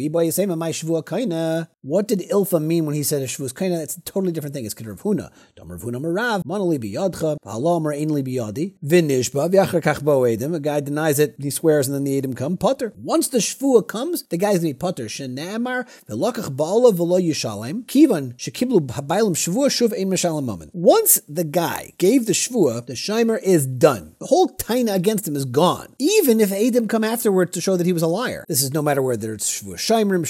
What 0.88 2.08
did 2.08 2.20
Ilfa 2.20 2.62
mean 2.62 2.86
when 2.86 2.94
he 2.94 3.02
said 3.02 3.22
a 3.22 3.26
Shvus 3.26 3.52
Kaina? 3.52 3.82
It's 3.82 3.96
a 3.96 4.00
totally 4.00 4.32
different 4.32 4.54
thing. 4.54 4.64
It's 4.64 4.74
Kedr 4.74 4.98
Huna. 5.00 5.30
Dom 5.54 5.68
Huna 5.68 6.00
Marav, 6.00 6.42
Manali 6.44 6.78
Biyadcha, 6.78 7.36
Halam 7.44 7.82
Ainli 7.84 8.24
Biyadi, 8.26 8.74
Vinishba, 8.84 9.48
Vyachar 9.48 9.80
Kachbo 9.82 10.36
Edim. 10.36 10.54
A 10.54 10.60
guy 10.60 10.80
denies 10.80 11.18
it, 11.18 11.36
he 11.38 11.50
swears, 11.50 11.86
and 11.88 11.94
then 11.94 12.04
the 12.04 12.20
Edim 12.20 12.36
come, 12.36 12.56
Putter. 12.56 12.92
Once 12.96 13.28
the 13.28 13.38
Shvua 13.38 13.86
comes, 13.86 14.24
the 14.24 14.36
guy's 14.36 14.58
gonna 14.58 14.70
be 14.70 14.74
Putter. 14.74 15.04
Shenamar, 15.04 15.86
Velokach 16.08 16.56
Baala 16.56 16.92
Velo 16.92 17.18
Yishalem, 17.20 17.84
Kivan, 17.84 18.34
Shekiblu 18.36 18.80
Habailim 18.86 19.36
Shvua 19.36 19.68
Shuv 19.68 19.92
Ein 19.92 20.10
Meshalem 20.10 20.44
Moment. 20.44 20.70
Once 20.74 21.20
the 21.28 21.44
guy 21.44 21.92
gave 21.98 22.26
the 22.26 22.32
Shvua, 22.32 22.84
the 22.84 22.94
Shimer 22.94 23.40
is 23.42 23.66
done. 23.66 24.16
The 24.18 24.26
whole 24.26 24.48
Taina 24.48 24.94
against 24.94 25.28
him 25.28 25.36
is 25.36 25.44
gone. 25.44 25.94
Even 25.98 26.40
if 26.40 26.50
Edim 26.50 26.88
come 26.88 27.04
afterward 27.04 27.52
to 27.52 27.60
show 27.60 27.76
that 27.76 27.86
he 27.86 27.92
was 27.92 28.02
a 28.02 28.08
liar. 28.08 28.44
This 28.48 28.62
is 28.62 28.72
no 28.72 28.82
matter 28.82 29.02
whether 29.02 29.32
it's 29.32 29.50
Shvua 29.50 29.76
Shimerim, 29.76 30.26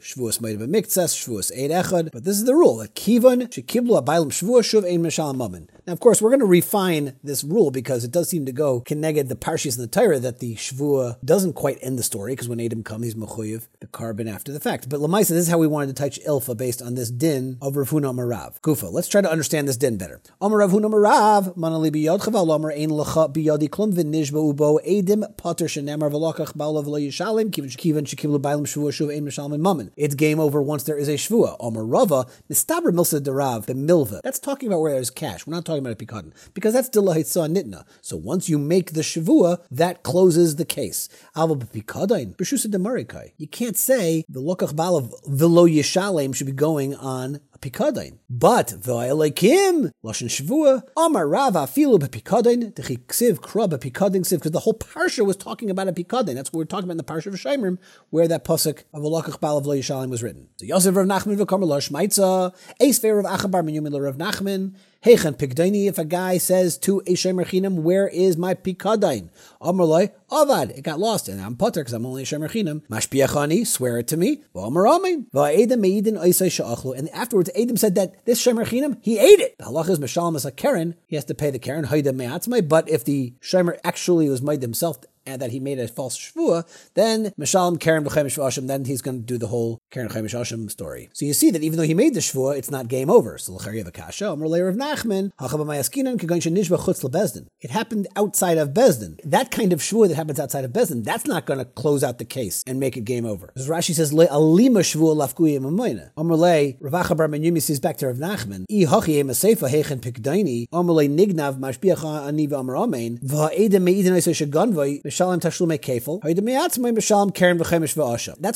Shvua 0.00 0.40
might 0.40 0.50
have 0.50 0.58
been 0.58 0.70
miktsas, 0.70 1.14
shvuas 1.14 1.52
eid 1.52 1.70
echad, 1.70 2.10
but 2.12 2.24
this 2.24 2.36
is 2.36 2.44
the 2.44 2.54
rule 2.54 2.76
that 2.78 2.94
kivan 2.94 3.48
shekiblu 3.48 4.02
abaylim 4.02 4.28
shvua 4.28 4.60
shuv 4.60 4.84
ein 4.84 5.02
mishal 5.02 5.34
mammon. 5.34 5.68
Now, 5.86 5.92
of 5.92 6.00
course, 6.00 6.22
we're 6.22 6.30
going 6.30 6.40
to 6.40 6.46
refine 6.46 7.16
this 7.22 7.44
rule 7.44 7.70
because 7.70 8.04
it 8.04 8.10
does 8.10 8.30
seem 8.30 8.46
to 8.46 8.52
go 8.52 8.80
connected 8.80 9.28
the 9.28 9.36
parshas 9.36 9.76
in 9.76 9.82
the 9.82 9.88
Torah 9.88 10.18
that 10.18 10.38
the 10.38 10.56
shvua 10.56 11.16
doesn't 11.24 11.52
quite 11.52 11.78
end 11.82 11.98
the 11.98 12.02
story 12.02 12.32
because 12.32 12.48
when 12.48 12.60
Adam 12.60 12.82
comes, 12.82 13.04
he's 13.04 13.14
mechuyev 13.14 13.66
the 13.80 13.86
carbon 13.86 14.26
after 14.26 14.50
the 14.50 14.60
fact. 14.60 14.88
But 14.88 15.00
lamaisa, 15.00 15.28
this 15.28 15.44
is 15.44 15.48
how 15.48 15.58
we 15.58 15.66
wanted 15.66 15.94
to 15.94 16.02
touch 16.02 16.18
ilfa 16.26 16.56
based 16.56 16.80
on 16.80 16.94
this 16.94 17.10
din 17.10 17.58
of 17.60 17.76
Rav 17.76 17.90
Huna 17.90 18.14
Marav. 18.14 18.62
Kufa. 18.62 18.86
Let's 18.86 19.08
try 19.08 19.20
to 19.20 19.30
understand 19.30 19.68
this 19.68 19.76
din 19.76 19.98
better. 19.98 20.20
Amar 20.40 20.60
Rav 20.60 20.70
Huna 20.70 20.90
Marav 20.90 21.56
manali 21.56 21.90
biyodcha 21.90 22.32
v'alomer 22.32 22.74
ein 22.74 22.90
lecha 22.90 23.32
biyodi 23.32 23.68
klum 23.68 23.92
v'nishba 23.92 24.54
ubo 24.54 24.80
edim 24.86 25.36
pater 25.36 25.66
shenemar 25.66 26.10
v'lokach 26.10 26.54
ba'olav 26.54 26.86
lo 26.86 26.98
yishalim 26.98 27.50
Kivin 27.50 27.76
kivan 27.76 28.04
shekiblu 28.04 28.38
ba'alim 28.40 28.66
shvua 28.66 28.90
shuv 28.90 29.14
ein 29.14 29.24
mishal 29.26 29.50
mammon. 29.58 29.83
It's 29.96 30.14
game 30.14 30.40
over 30.40 30.62
once 30.62 30.84
there 30.84 30.98
is 30.98 31.08
a 31.08 31.14
shvua. 31.14 31.56
Omer 31.60 31.84
Rava, 31.84 32.26
Mistaber 32.50 32.92
Milsa 32.92 33.20
Derav, 33.20 33.66
the 33.66 33.74
Milva. 33.74 34.20
That's 34.22 34.38
talking 34.38 34.68
about 34.68 34.80
where 34.80 34.92
there's 34.92 35.10
cash. 35.10 35.46
We're 35.46 35.54
not 35.54 35.64
talking 35.64 35.84
about 35.84 36.00
a 36.00 36.04
pikadon 36.04 36.32
because 36.54 36.74
that's 36.74 36.90
Dilahitsa 36.90 37.54
Nitna. 37.54 37.84
So 38.00 38.16
once 38.16 38.48
you 38.48 38.58
make 38.58 38.92
the 38.92 39.00
shvua, 39.00 39.64
that 39.70 40.02
closes 40.02 40.56
the 40.56 40.64
case. 40.64 41.08
You 41.36 43.48
can't 43.48 43.76
say 43.76 44.24
the 44.28 44.40
Lokach 44.40 44.74
Balav 44.74 45.12
Velo 45.26 45.66
Yishalem 45.66 46.34
should 46.34 46.46
be 46.46 46.52
going 46.52 46.94
on 46.94 47.40
Pikadain. 47.64 48.18
But 48.28 48.68
v'ayalekim 48.68 49.90
lashon 50.04 50.28
shvua 50.28 50.82
amar 50.98 51.26
Rav 51.26 51.54
afilu 51.54 51.98
bepikadin 51.98 52.74
dechiksiv 52.74 53.40
kra 53.40 53.66
bepikadin 53.66 54.20
siv 54.20 54.36
because 54.36 54.50
the 54.50 54.60
whole 54.60 54.74
parsha 54.74 55.24
was 55.24 55.36
talking 55.36 55.70
about 55.70 55.88
a 55.88 55.92
pikadin. 55.92 56.34
That's 56.34 56.52
what 56.52 56.58
we're 56.58 56.64
talking 56.66 56.84
about 56.84 56.92
in 56.92 56.98
the 56.98 57.04
parsha 57.04 57.28
of 57.28 57.34
Shemrim, 57.34 57.78
where 58.10 58.28
that 58.28 58.44
pasuk 58.44 58.84
of 58.92 59.02
Alakach 59.02 59.40
Bal 59.40 59.56
of 59.56 59.64
was 59.64 60.22
written. 60.22 60.48
So 60.56 60.66
Yosef 60.66 60.94
Rav 60.94 61.06
Nachman 61.06 61.38
v'Karmel 61.38 61.66
Losh 61.66 61.88
Maitza 61.88 62.54
Eis 62.82 63.02
Rav 63.02 63.24
Achabar 63.24 63.64
Min 63.64 63.82
Rav 63.82 64.18
Nachman 64.18 64.74
Heichen 65.04 65.36
Pikdaini, 65.36 65.86
if 65.86 65.98
a 65.98 66.04
guy 66.06 66.38
says 66.38 66.78
to 66.78 67.00
a 67.00 67.12
Shemer 67.12 67.44
Chinam, 67.44 67.82
where 67.82 68.08
is 68.08 68.38
my 68.38 68.54
Pikadain? 68.54 69.28
Amrloi, 69.60 70.10
Avad, 70.30 70.70
it 70.70 70.80
got 70.80 70.98
lost, 70.98 71.28
and 71.28 71.42
I'm 71.42 71.56
putter 71.56 71.82
because 71.82 71.92
I'm 71.92 72.06
only 72.06 72.22
a 72.22 72.24
Shemer 72.24 72.50
Chinam. 72.50 72.86
Mashpiachani, 72.88 73.66
swear 73.66 73.98
it 73.98 74.08
to 74.08 74.16
me. 74.16 74.42
V'amar 74.54 74.90
Amen. 74.90 75.26
V'a'edem 75.34 75.80
meidin 75.80 76.18
oisai 76.18 76.50
sha'achlu. 76.50 76.96
And 76.96 77.10
afterwards, 77.10 77.50
Adam 77.54 77.76
said 77.76 77.96
that 77.96 78.24
this 78.24 78.42
Shemer 78.42 78.64
Chinam, 78.64 78.96
he 79.02 79.18
ate 79.18 79.40
it. 79.40 79.58
The 79.58 79.64
halach 79.64 79.90
is 79.90 80.00
Mashalom 80.00 80.36
as 80.36 80.46
a 80.46 80.50
Karen, 80.50 80.94
he 81.06 81.16
has 81.16 81.26
to 81.26 81.34
pay 81.34 81.50
the 81.50 81.58
Karen, 81.58 81.84
Haida 81.84 82.14
Me'atzmai, 82.14 82.66
but 82.66 82.88
if 82.88 83.04
the 83.04 83.34
Shemer 83.42 83.78
actually 83.84 84.30
was 84.30 84.40
made 84.40 84.62
himself 84.62 84.96
and 85.26 85.40
that 85.40 85.50
he 85.50 85.60
made 85.60 85.78
a 85.78 85.88
false 85.88 86.18
shvua, 86.18 86.66
then 86.94 87.32
Mishalem 87.38 87.78
Karen 87.80 88.04
B'chemish 88.04 88.38
Ashim, 88.38 88.66
then 88.66 88.84
he's 88.84 89.02
going 89.02 89.20
to 89.20 89.24
do 89.24 89.38
the 89.38 89.48
whole 89.48 89.80
Karen 89.90 90.08
Chemish 90.08 90.34
Ashim 90.34 90.70
story. 90.70 91.08
So 91.12 91.24
you 91.24 91.32
see 91.32 91.50
that 91.50 91.62
even 91.62 91.76
though 91.78 91.84
he 91.84 91.94
made 91.94 92.14
the 92.14 92.20
shvua, 92.20 92.56
it's 92.56 92.70
not 92.70 92.88
game 92.88 93.10
over. 93.10 93.38
So 93.38 93.54
L'chari 93.54 93.80
of 93.80 93.86
Akasha, 93.86 94.28
Amr 94.28 94.48
Leir 94.48 94.68
of 94.68 94.76
Nachman, 94.76 95.30
Hachaba 95.40 95.64
Kagan 95.64 96.16
Nishba 96.18 96.78
Chutz 96.78 97.02
LeBezdin. 97.08 97.46
It 97.60 97.70
happened 97.70 98.06
outside 98.16 98.58
of 98.58 98.70
Bezdin. 98.70 99.20
That 99.24 99.50
kind 99.50 99.72
of 99.72 99.80
shvua 99.80 100.08
that 100.08 100.14
happens 100.14 100.40
outside 100.40 100.64
of 100.64 100.72
Bezdin, 100.72 101.04
that's 101.04 101.26
not 101.26 101.46
going 101.46 101.58
to 101.58 101.64
close 101.64 102.04
out 102.04 102.18
the 102.18 102.24
case 102.24 102.62
and 102.66 102.80
make 102.80 102.96
it 102.96 103.04
game 103.04 103.24
over. 103.26 103.52
As 103.56 103.68
Rashi 103.68 103.94
says, 103.94 104.12
Le 104.12 104.26
Alima 104.26 104.80
Shvua 104.80 105.16
Lafkuya 105.16 105.60
Mamoina. 105.60 106.10
Amr 106.16 106.36
Le, 106.36 106.72
Ravacha 106.74 107.16
Bar 107.16 107.28
Menyumi 107.28 107.62
says 107.62 107.80
back 107.80 107.96
to 107.98 108.06
Rav 108.06 108.16
Nachman, 108.16 108.64
I 108.70 108.84
Hachi 108.84 109.14
Ema 109.20 109.32
Seifa 109.32 109.68
Hechen 109.68 110.00
Pikdaini, 110.00 110.66
Amr 110.72 110.92
Le 110.92 111.08
Nignav 111.08 111.58
Mashbiacha 111.58 112.28
Aniva 112.28 112.58
Amr 112.58 112.76
Amen, 112.76 113.18
Va'eda 113.18 113.80
Meidin 113.80 114.14
Shaganvai, 114.34 115.02
That's 115.16 115.58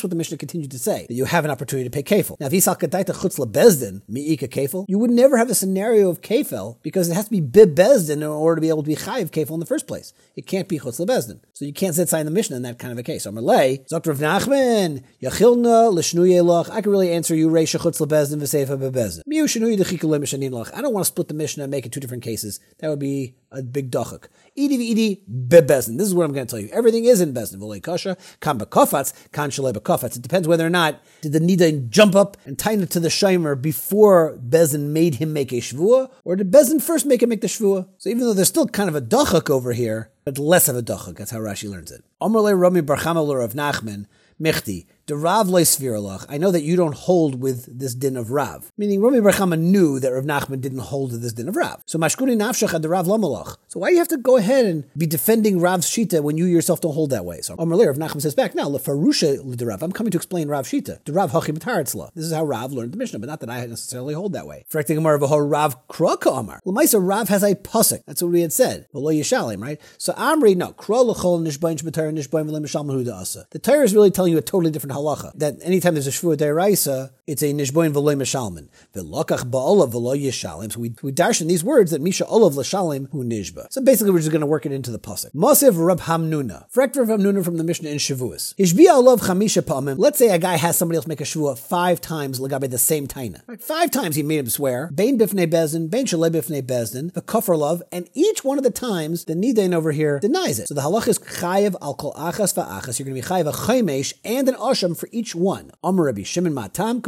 what 0.03 0.11
the 0.11 0.17
Mishnah 0.17 0.37
continued 0.37 0.71
to 0.71 0.79
say, 0.79 1.07
that 1.09 1.15
you 1.15 1.25
have 1.25 1.45
an 1.45 1.51
opportunity 1.51 1.89
to 1.89 1.91
pay 1.91 2.03
kefil. 2.03 2.39
Now, 2.41 2.47
if 2.47 2.53
Yisal 2.53 2.79
Kadaita 2.79 3.15
Chutz 3.15 3.39
Mi'ika 4.09 4.85
you 4.89 4.99
would 4.99 5.11
never 5.11 5.37
have 5.37 5.51
a 5.51 5.55
scenario 5.55 6.09
of 6.11 6.21
kefil 6.21 6.79
because 6.83 7.09
it 7.09 7.15
has 7.15 7.27
to 7.27 7.31
be 7.31 7.41
bib 7.41 7.79
in 7.79 8.23
order 8.23 8.57
to 8.57 8.61
be 8.61 8.69
able 8.69 8.83
to 8.83 8.89
be 8.89 8.97
chayiv 8.97 9.31
kefil 9.31 9.53
in 9.53 9.61
the 9.61 9.67
first 9.67 9.87
place. 9.87 10.13
It 10.37 10.47
can't 10.47 10.69
be 10.69 10.79
chutz 10.79 10.99
bezdin. 11.07 11.41
So 11.53 11.65
you 11.65 11.73
can't 11.73 11.95
sit 11.95 12.09
sign 12.09 12.25
the 12.25 12.31
Mishnah 12.31 12.57
in 12.57 12.63
that 12.63 12.79
kind 12.79 12.93
of 12.93 12.99
a 12.99 13.03
case. 13.03 13.25
So 13.25 13.33
Malay, 13.33 13.85
Dr. 13.89 14.15
Nachman, 14.15 15.03
Yachilna, 15.23 16.71
I 16.71 16.81
can 16.81 16.91
really 16.91 17.13
answer 17.13 17.35
you, 17.35 17.49
Reisha 17.49 17.79
chutz 17.79 18.01
bezdin, 18.07 18.41
V'seifa 18.41 18.79
bebezdin. 18.79 19.23
I 20.75 20.81
don't 20.81 20.93
want 20.93 21.05
to 21.05 21.09
split 21.09 21.29
the 21.29 21.35
Mishnah 21.35 21.65
and 21.65 21.71
make 21.71 21.87
it 21.87 21.93
two 21.93 22.01
different 22.01 22.23
cases. 22.23 22.61
That 22.79 22.89
would 22.89 22.99
be 22.99 23.37
a 23.51 23.63
big 23.63 23.91
dachak. 23.91 24.29
Idi 24.57 24.79
v'idi 24.79 25.21
bebezin. 25.29 25.99
This 25.99 26.09
is 26.09 26.15
what 26.15 26.25
I'm 26.25 26.33
going 26.33 26.47
to 26.47 26.51
tell 26.51 26.61
you. 26.61 26.69
Everything 26.73 27.05
is 27.05 27.21
in 27.21 27.33
bezin. 27.33 27.57
V'lei 27.57 27.83
kasha, 27.83 28.17
kan 28.41 28.59
bekofats, 28.59 29.13
kan 29.33 29.51
shalei 29.51 29.73
bekofats. 29.73 30.17
It 30.17 30.23
depends 30.23 30.49
whether 30.49 30.67
or 30.67 30.71
not 30.71 31.01
did 31.21 31.33
the 31.33 31.41
nidain 31.41 31.89
jump 31.91 32.15
up 32.15 32.37
and 32.45 32.59
tie 32.59 32.73
it 32.73 32.91
to 32.91 33.01
the 33.01 33.09
shimer 33.09 33.61
before 33.61 34.39
bezin 34.39 34.89
made 34.89 35.17
him 35.17 35.33
make 35.33 35.53
a 35.53 35.57
shvua, 35.57 36.11
or 36.25 36.37
did 36.37 36.51
bezin 36.51 36.83
first 36.83 37.07
make 37.07 37.23
him 37.23 37.31
make 37.31 37.41
the 37.41 37.47
shvua? 37.47 37.89
So 37.99 38.11
even 38.11 38.23
though 38.23 38.35
there's 38.35 38.49
still 38.49 38.67
kind 38.67 38.89
of 38.89 38.95
a 38.95 39.01
dachak 39.01 39.51
over 39.51 39.73
here, 39.73 40.11
but 40.25 40.39
less 40.39 40.69
of 40.69 40.77
a 40.77 40.83
dachak. 40.83 41.17
That's 41.17 41.31
how 41.31 41.39
Rashi 41.39 41.71
learns 41.71 41.91
it. 41.91 42.05
Amrle 42.21 42.59
Rami 42.59 42.83
Barchamalur 42.83 43.43
of 43.43 43.55
Nachman, 43.55 44.07
Mechti, 44.41 44.87
the 45.09 45.17
Rav 45.17 45.47
Leisviralach, 45.47 46.27
I 46.29 46.37
know 46.37 46.51
that 46.51 46.63
you 46.63 46.77
don't 46.77 46.95
hold 46.95 47.41
with 47.41 47.79
this 47.79 47.95
din 47.95 48.15
of 48.15 48.31
Rav. 48.31 48.71
Meaning 48.77 49.01
Rami 49.01 49.21
Barchama 49.21 49.59
knew 49.59 49.99
that 49.99 50.13
Rav 50.13 50.25
Nachman 50.25 50.61
didn't 50.61 50.81
hold 50.81 51.13
with 51.13 51.23
this 51.23 51.33
din 51.33 51.49
of 51.49 51.57
Rav. 51.57 51.83
So 51.87 51.99
Mashkuni 51.99 52.37
Nafshach 52.37 52.73
had 52.73 52.83
the 52.83 52.91
Rav 52.91 53.07
Lamalach. 53.07 53.57
So 53.69 53.81
why 53.81 53.89
do 53.89 53.95
you 53.95 54.01
have 54.01 54.09
to 54.09 54.19
go 54.19 54.37
ahead 54.37 54.67
and 54.67 54.85
be 54.99 55.07
defending 55.07 55.61
Rav's 55.61 55.87
Shita 55.87 56.23
when 56.23 56.37
you 56.37 56.45
yourself 56.45 56.83
don't 56.83 56.93
hold 56.93 57.09
that 57.09 57.25
way? 57.25 57.41
So 57.41 57.55
Amr 57.59 57.77
Rav 57.77 57.97
Nachman 57.97 58.21
says 58.21 58.35
back, 58.35 58.55
now 58.55 58.69
Lefarusha 58.69 59.67
Rav, 59.67 59.83
I'm 59.83 59.93
coming 59.93 60.11
to 60.11 60.19
explain 60.19 60.47
Rav 60.49 60.67
Shita. 60.67 61.03
The 61.05 61.13
Rav 61.15 61.31
Hachim 61.33 61.59
This 62.15 62.25
is 62.27 62.33
how 62.33 62.45
Rav 62.45 62.75
learned 62.75 62.93
the 62.93 62.99
Mishnah, 62.99 63.19
but 63.19 63.31
not 63.31 63.41
that 63.41 63.49
I 63.49 63.65
necessarily 63.65 64.13
hold 64.13 64.35
that 64.35 64.47
way. 64.47 64.67
Frekting 64.69 64.99
Amar 64.99 65.17
Rav 65.17 65.89
Kraka 65.89 66.29
Amar. 66.29 66.61
Lamaisa 66.67 66.99
Rav 67.01 67.31
has 67.31 67.43
a 67.43 67.55
pusik. 67.55 68.03
That's 68.07 68.23
what 68.23 68.33
we 68.33 68.43
had 68.43 68.53
said. 68.53 68.87
V'lo 68.95 69.19
Yishalim, 69.19 69.63
right? 69.63 69.81
So 69.97 70.13
Amri, 70.13 70.55
no, 70.55 70.73
Kro 70.73 71.01
L'chol 71.01 71.41
Nishbain 71.41 71.81
Shmatar 71.81 72.13
Nishbain 72.13 72.47
V'le 72.47 72.61
Mishal 72.61 72.85
Mahuda 72.85 73.15
Asa. 73.15 73.47
The 73.53 73.59
Torah 73.59 73.85
is 73.85 73.95
really 73.95 74.11
telling 74.11 74.33
you 74.33 74.39
a 74.39 74.43
totally 74.43 74.71
different 74.71 74.98
halacha. 74.99 75.33
That 75.35 75.57
anytime 75.63 75.95
there's 75.95 76.07
a 76.07 76.11
shvua 76.11 76.37
deraisa, 76.37 77.11
it's 77.27 77.43
a 77.43 77.53
nishboin 77.53 77.93
v'loy 77.93 78.17
mishalmin. 78.17 78.69
V'lokach 78.95 79.45
ba'olav 79.51 79.93
v'loy 79.93 80.23
yishalim. 80.23 80.73
So 80.73 80.81
we, 80.81 80.95
we 81.03 81.13
dash 81.13 81.41
in 81.41 81.49
these 81.49 81.63
words 81.63 81.91
that 81.91 82.01
misha 82.01 82.27
olav 82.27 82.57
l'shalim 82.57 83.11
hu 83.11 83.25
nishba. 83.25 83.67
So 83.71 83.81
basically 83.83 84.13
we're 84.13 84.19
just 84.19 84.31
going 84.31 84.41
to 84.41 84.47
work 84.47 84.67
it 84.67 84.73
into 84.73 84.91
the 84.91 84.99
pasuk. 84.99 85.33
Masiv 85.35 85.75
Rab 85.85 86.01
Hamnuna. 86.01 86.71
Frekt 86.73 86.97
Rab 86.97 87.09
Hamnuna 87.09 87.45
from 87.45 87.57
the 87.57 87.65
Mishnah 87.65 87.91
in 87.91 87.99
Shavuos. 87.99 88.55
Ishbiya 88.57 88.97
olav 88.97 89.21
chamisha 89.21 89.63
pa'amim. 89.63 89.99
Let's 89.99 90.19
say 90.19 90.31
a 90.31 90.39
guy 90.39 90.57
has 90.57 90.77
somebody 90.77 90.97
else 90.97 91.07
make 91.07 91.21
a 91.21 91.25
shvua 91.25 91.59
five 91.59 92.01
times 92.01 92.41
lagabe 92.41 92.71
the 92.71 92.79
same 92.79 93.07
taina. 93.07 93.43
Right? 93.47 93.63
Five 93.63 93.91
times 93.91 94.17
he 94.17 94.23
made 94.23 94.39
him 94.39 94.49
swear. 94.49 94.91
Bain 94.95 95.19
bifnei 95.19 95.47
bezdin, 95.47 95.91
bain 95.91 96.07
shalei 96.07 96.31
bifnei 96.31 96.63
bezdin, 96.63 97.13
the 97.13 97.23
kafar 97.23 97.59
love, 97.59 97.83
and 97.93 98.09
each 98.15 98.45
one 98.45 98.59
of 98.59 98.65
the 98.65 98.71
times 98.71 99.25
the 99.25 99.35
nidain 99.35 99.75
over 99.75 99.93
here 99.93 100.19
denies 100.19 100.59
it. 100.59 100.69
So 100.69 100.75
the 100.75 100.81
halach 100.81 101.09
is 101.09 101.19
chayev 101.19 101.75
al 101.83 101.95
kol 101.95 102.13
achas 102.15 102.55
va'achas. 102.55 102.99
You're 102.99 103.07
going 103.07 103.21
to 103.21 103.23
be 103.23 103.35
chayev 103.35 103.49
a 103.49 103.53
chaymesh 103.53 104.15
and 104.25 104.49
an 104.49 104.55
asham 104.89 104.99
for 104.99 105.09
each 105.13 105.35
one. 105.35 105.71
Amar 105.83 106.07
Rabbi 106.07 106.23
Shimon 106.23 106.55
Matam, 106.55 107.03